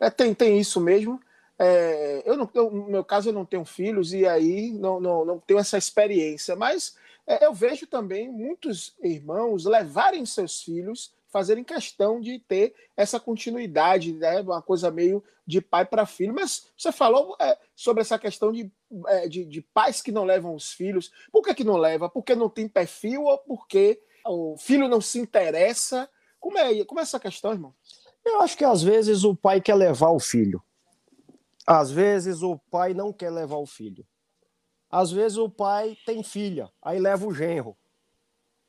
É, 0.00 0.08
tem, 0.08 0.34
tem 0.34 0.58
isso 0.58 0.80
mesmo. 0.80 1.20
É, 1.58 2.22
eu 2.24 2.36
não, 2.36 2.48
eu, 2.54 2.70
no 2.70 2.88
meu 2.88 3.04
caso, 3.04 3.28
eu 3.28 3.32
não 3.32 3.44
tenho 3.44 3.64
filhos 3.64 4.12
e 4.12 4.26
aí 4.26 4.72
não, 4.72 4.98
não, 4.98 5.24
não 5.24 5.38
tenho 5.38 5.60
essa 5.60 5.76
experiência, 5.76 6.56
mas 6.56 6.96
eu 7.44 7.52
vejo 7.52 7.86
também 7.86 8.30
muitos 8.30 8.96
irmãos 9.02 9.66
levarem 9.66 10.24
seus 10.24 10.62
filhos, 10.62 11.12
fazerem 11.28 11.62
questão 11.62 12.20
de 12.20 12.38
ter 12.38 12.74
essa 12.96 13.20
continuidade, 13.20 14.14
né, 14.14 14.40
uma 14.40 14.62
coisa 14.62 14.90
meio 14.90 15.22
de 15.46 15.60
pai 15.60 15.84
para 15.84 16.06
filho. 16.06 16.34
Mas 16.34 16.66
você 16.76 16.90
falou 16.90 17.36
é, 17.38 17.58
sobre 17.76 18.00
essa 18.00 18.18
questão 18.18 18.50
de, 18.50 18.72
é, 19.08 19.28
de, 19.28 19.44
de, 19.44 19.60
pais 19.60 20.00
que 20.00 20.10
não 20.10 20.24
levam 20.24 20.54
os 20.54 20.72
filhos. 20.72 21.12
Por 21.30 21.42
que, 21.42 21.54
que 21.54 21.64
não 21.64 21.76
leva? 21.76 22.08
Porque 22.08 22.34
não 22.34 22.48
tem 22.48 22.66
perfil 22.66 23.24
ou 23.24 23.36
porque 23.38 24.00
o 24.26 24.56
filho 24.56 24.88
não 24.88 25.00
se 25.00 25.18
interessa? 25.18 26.08
Como 26.40 26.56
é, 26.56 26.84
como 26.84 27.00
é 27.00 27.02
essa 27.02 27.20
questão, 27.20 27.52
irmão? 27.52 27.74
Eu 28.24 28.40
acho 28.40 28.56
que 28.56 28.64
às 28.64 28.82
vezes 28.82 29.22
o 29.22 29.34
pai 29.34 29.60
quer 29.60 29.74
levar 29.74 30.10
o 30.10 30.18
filho. 30.18 30.62
Às 31.66 31.90
vezes 31.90 32.42
o 32.42 32.58
pai 32.70 32.94
não 32.94 33.12
quer 33.12 33.30
levar 33.30 33.58
o 33.58 33.66
filho. 33.66 34.06
Às 34.90 35.10
vezes 35.10 35.36
o 35.36 35.50
pai 35.50 35.96
tem 36.06 36.22
filha, 36.22 36.70
aí 36.82 36.98
leva 36.98 37.26
o 37.26 37.34
genro. 37.34 37.76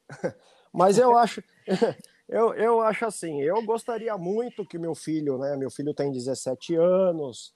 Mas 0.74 0.98
eu 0.98 1.18
acho, 1.18 1.42
eu, 2.28 2.54
eu 2.54 2.82
acho 2.82 3.06
assim, 3.06 3.42
eu 3.42 3.64
gostaria 3.64 4.18
muito 4.18 4.66
que 4.66 4.78
meu 4.78 4.94
filho, 4.94 5.38
né? 5.38 5.56
Meu 5.56 5.72
filho 5.72 5.94
tem 5.94 6.12
17 6.12 6.76
anos, 6.76 7.54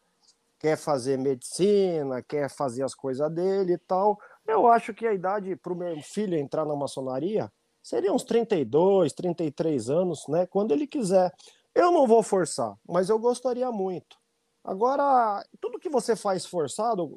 quer 0.58 0.78
fazer 0.78 1.17
medicina, 1.17 2.23
quer 2.23 2.49
fazer 2.49 2.84
as 2.84 2.95
coisas 2.95 3.30
dele 3.34 3.73
e 3.73 3.78
tal. 3.78 4.17
Eu 4.47 4.67
acho 4.67 4.93
que 4.93 5.06
a 5.06 5.13
idade 5.13 5.56
para 5.58 5.73
o 5.73 5.76
meu 5.76 6.02
filho 6.02 6.38
entrar 6.38 6.65
na 6.65 6.76
maçonaria 6.76 7.52
seria 7.82 8.13
uns 8.13 8.23
32, 8.23 9.12
33 9.12 9.89
anos, 9.89 10.26
né? 10.30 10.45
Quando 10.45 10.71
ele 10.71 10.88
quiser. 10.88 11.34
Eu 11.76 11.91
não 11.91 12.08
vou 12.08 12.21
forçar, 12.23 12.76
mas 12.88 13.10
eu 13.10 13.17
gostaria 13.19 13.69
muito. 13.71 14.15
Agora, 14.63 15.43
tudo 15.60 15.80
que 15.80 15.89
você 15.89 16.15
faz 16.15 16.45
forçado, 16.45 17.12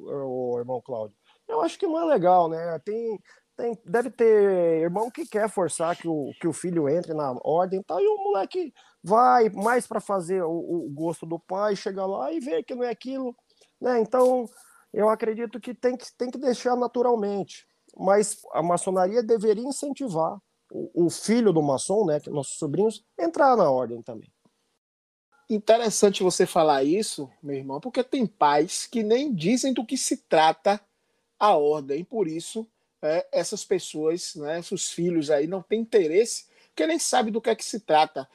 irmão 0.57 0.81
Cláudio, 0.81 1.15
eu 1.57 1.63
acho 1.63 1.77
que 1.77 1.87
não 1.87 1.99
é 1.99 2.05
legal, 2.05 2.49
né? 2.49 2.79
Tem, 2.79 3.19
tem, 3.55 3.77
deve 3.85 4.09
ter 4.09 4.81
irmão 4.81 5.09
que 5.09 5.25
quer 5.25 5.49
forçar 5.49 5.95
que 5.95 6.07
o, 6.07 6.31
que 6.39 6.47
o 6.47 6.53
filho 6.53 6.87
entre 6.87 7.13
na 7.13 7.31
ordem 7.43 7.79
e 7.79 7.83
tal, 7.83 7.99
e 7.99 8.07
o 8.07 8.23
moleque 8.23 8.73
vai 9.03 9.49
mais 9.49 9.87
para 9.87 9.99
fazer 9.99 10.43
o, 10.43 10.51
o, 10.51 10.89
gosto 10.89 11.25
do 11.25 11.39
pai, 11.39 11.75
chega 11.75 12.05
lá 12.05 12.31
e 12.31 12.39
vê 12.39 12.63
que 12.63 12.75
não 12.75 12.83
é 12.83 12.89
aquilo, 12.89 13.35
né? 13.81 13.99
Então, 13.99 14.45
eu 14.93 15.09
acredito 15.09 15.59
que 15.59 15.73
tem 15.73 15.97
que, 15.97 16.05
tem 16.17 16.29
que 16.29 16.37
deixar 16.37 16.75
naturalmente. 16.75 17.65
Mas 17.97 18.39
a 18.53 18.61
maçonaria 18.61 19.23
deveria 19.23 19.63
incentivar 19.63 20.37
o, 20.71 21.05
o 21.05 21.09
filho 21.09 21.51
do 21.51 21.63
maçom, 21.63 22.05
né, 22.05 22.19
que 22.19 22.29
nossos 22.29 22.57
sobrinhos, 22.57 23.03
entrar 23.17 23.55
na 23.57 23.71
ordem 23.71 24.01
também 24.01 24.29
interessante 25.49 26.23
você 26.23 26.45
falar 26.45 26.83
isso, 26.83 27.29
meu 27.41 27.55
irmão, 27.55 27.79
porque 27.79 28.03
tem 28.03 28.25
pais 28.27 28.85
que 28.85 29.01
nem 29.01 29.33
dizem 29.33 29.73
do 29.73 29.85
que 29.85 29.97
se 29.97 30.17
trata 30.17 30.79
a 31.39 31.55
ordem. 31.55 32.03
Por 32.03 32.27
isso, 32.27 32.67
é, 33.01 33.25
essas 33.31 33.63
pessoas, 33.63 34.35
né, 34.35 34.61
seus 34.61 34.91
filhos 34.91 35.29
aí, 35.29 35.47
não 35.47 35.61
têm 35.61 35.81
interesse, 35.81 36.45
porque 36.67 36.87
nem 36.87 36.99
sabe 36.99 37.31
do 37.31 37.41
que 37.41 37.49
é 37.49 37.55
que 37.55 37.65
se 37.65 37.79
trata. 37.79 38.27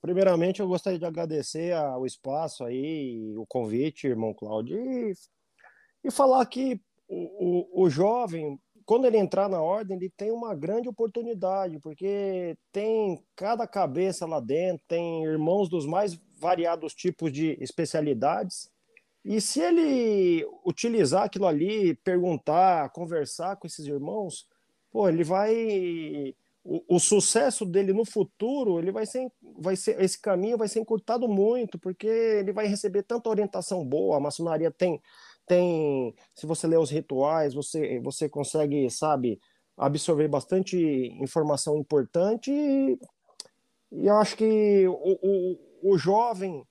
Primeiramente, 0.00 0.60
eu 0.60 0.68
gostaria 0.68 0.98
de 0.98 1.04
agradecer 1.04 1.74
o 1.98 2.06
espaço 2.06 2.64
aí, 2.64 3.36
o 3.36 3.44
convite, 3.46 4.06
irmão 4.06 4.32
Cláudio, 4.32 4.78
e, 4.80 5.12
e 6.04 6.10
falar 6.10 6.46
que 6.46 6.80
o, 7.08 7.80
o, 7.80 7.84
o 7.84 7.90
jovem, 7.90 8.60
quando 8.86 9.06
ele 9.06 9.18
entrar 9.18 9.48
na 9.48 9.60
ordem, 9.60 9.96
ele 9.96 10.08
tem 10.08 10.30
uma 10.30 10.54
grande 10.54 10.88
oportunidade, 10.88 11.80
porque 11.80 12.56
tem 12.70 13.20
cada 13.34 13.66
cabeça 13.66 14.24
lá 14.24 14.38
dentro, 14.38 14.84
tem 14.86 15.24
irmãos 15.24 15.68
dos 15.68 15.84
mais 15.84 16.14
variados 16.38 16.94
tipos 16.94 17.32
de 17.32 17.58
especialidades. 17.60 18.70
E 19.28 19.42
se 19.42 19.60
ele 19.60 20.42
utilizar 20.64 21.24
aquilo 21.24 21.46
ali, 21.46 21.94
perguntar, 21.96 22.88
conversar 22.92 23.56
com 23.56 23.66
esses 23.66 23.86
irmãos, 23.86 24.48
pô, 24.90 25.06
ele 25.06 25.22
vai 25.22 26.34
o, 26.64 26.96
o, 26.96 26.98
sucesso 26.98 27.66
dele 27.66 27.92
no 27.92 28.06
futuro, 28.06 28.78
ele 28.78 28.90
vai 28.90 29.04
ser, 29.04 29.30
vai 29.58 29.76
ser, 29.76 30.00
esse 30.00 30.18
caminho 30.18 30.56
vai 30.56 30.66
ser 30.66 30.80
encurtado 30.80 31.28
muito, 31.28 31.78
porque 31.78 32.06
ele 32.06 32.54
vai 32.54 32.66
receber 32.66 33.02
tanta 33.02 33.28
orientação 33.28 33.84
boa. 33.84 34.16
A 34.16 34.20
maçonaria 34.20 34.70
tem 34.70 34.98
tem, 35.48 36.14
se 36.34 36.46
você 36.46 36.66
ler 36.66 36.78
os 36.78 36.90
rituais, 36.90 37.54
você, 37.54 37.98
você 38.00 38.28
consegue, 38.28 38.88
sabe, 38.90 39.40
absorver 39.76 40.28
bastante 40.28 40.76
informação 41.20 41.78
importante 41.78 42.50
e, 42.50 42.98
e 43.90 44.06
eu 44.06 44.16
acho 44.16 44.36
que 44.36 44.86
o, 44.86 45.18
o, 45.22 45.92
o 45.94 45.98
jovem, 45.98 46.62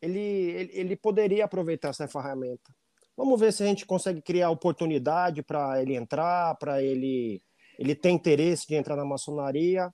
ele, 0.00 0.18
ele, 0.18 0.70
ele 0.72 0.96
poderia 0.96 1.44
aproveitar 1.44 1.88
essa 1.88 2.08
ferramenta. 2.08 2.72
Vamos 3.16 3.40
ver 3.40 3.52
se 3.52 3.62
a 3.62 3.66
gente 3.66 3.84
consegue 3.84 4.22
criar 4.22 4.50
oportunidade 4.50 5.42
para 5.42 5.82
ele 5.82 5.96
entrar, 5.96 6.54
para 6.56 6.82
ele, 6.82 7.42
ele 7.78 7.94
ter 7.94 8.10
interesse 8.10 8.66
de 8.66 8.76
entrar 8.76 8.94
na 8.94 9.04
maçonaria. 9.04 9.90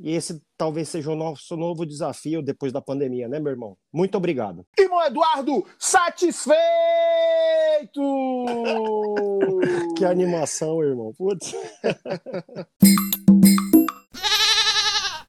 E 0.00 0.14
esse 0.14 0.40
talvez 0.56 0.88
seja 0.88 1.10
o 1.10 1.16
nosso 1.16 1.56
novo 1.56 1.84
desafio 1.84 2.42
depois 2.42 2.72
da 2.72 2.80
pandemia, 2.80 3.28
né, 3.28 3.38
meu 3.38 3.52
irmão? 3.52 3.76
Muito 3.92 4.16
obrigado. 4.16 4.64
Irmão 4.78 5.04
Eduardo, 5.04 5.66
satisfeito! 5.78 6.56
que 9.96 10.04
animação, 10.04 10.82
irmão. 10.82 11.12
Putz. 11.16 11.52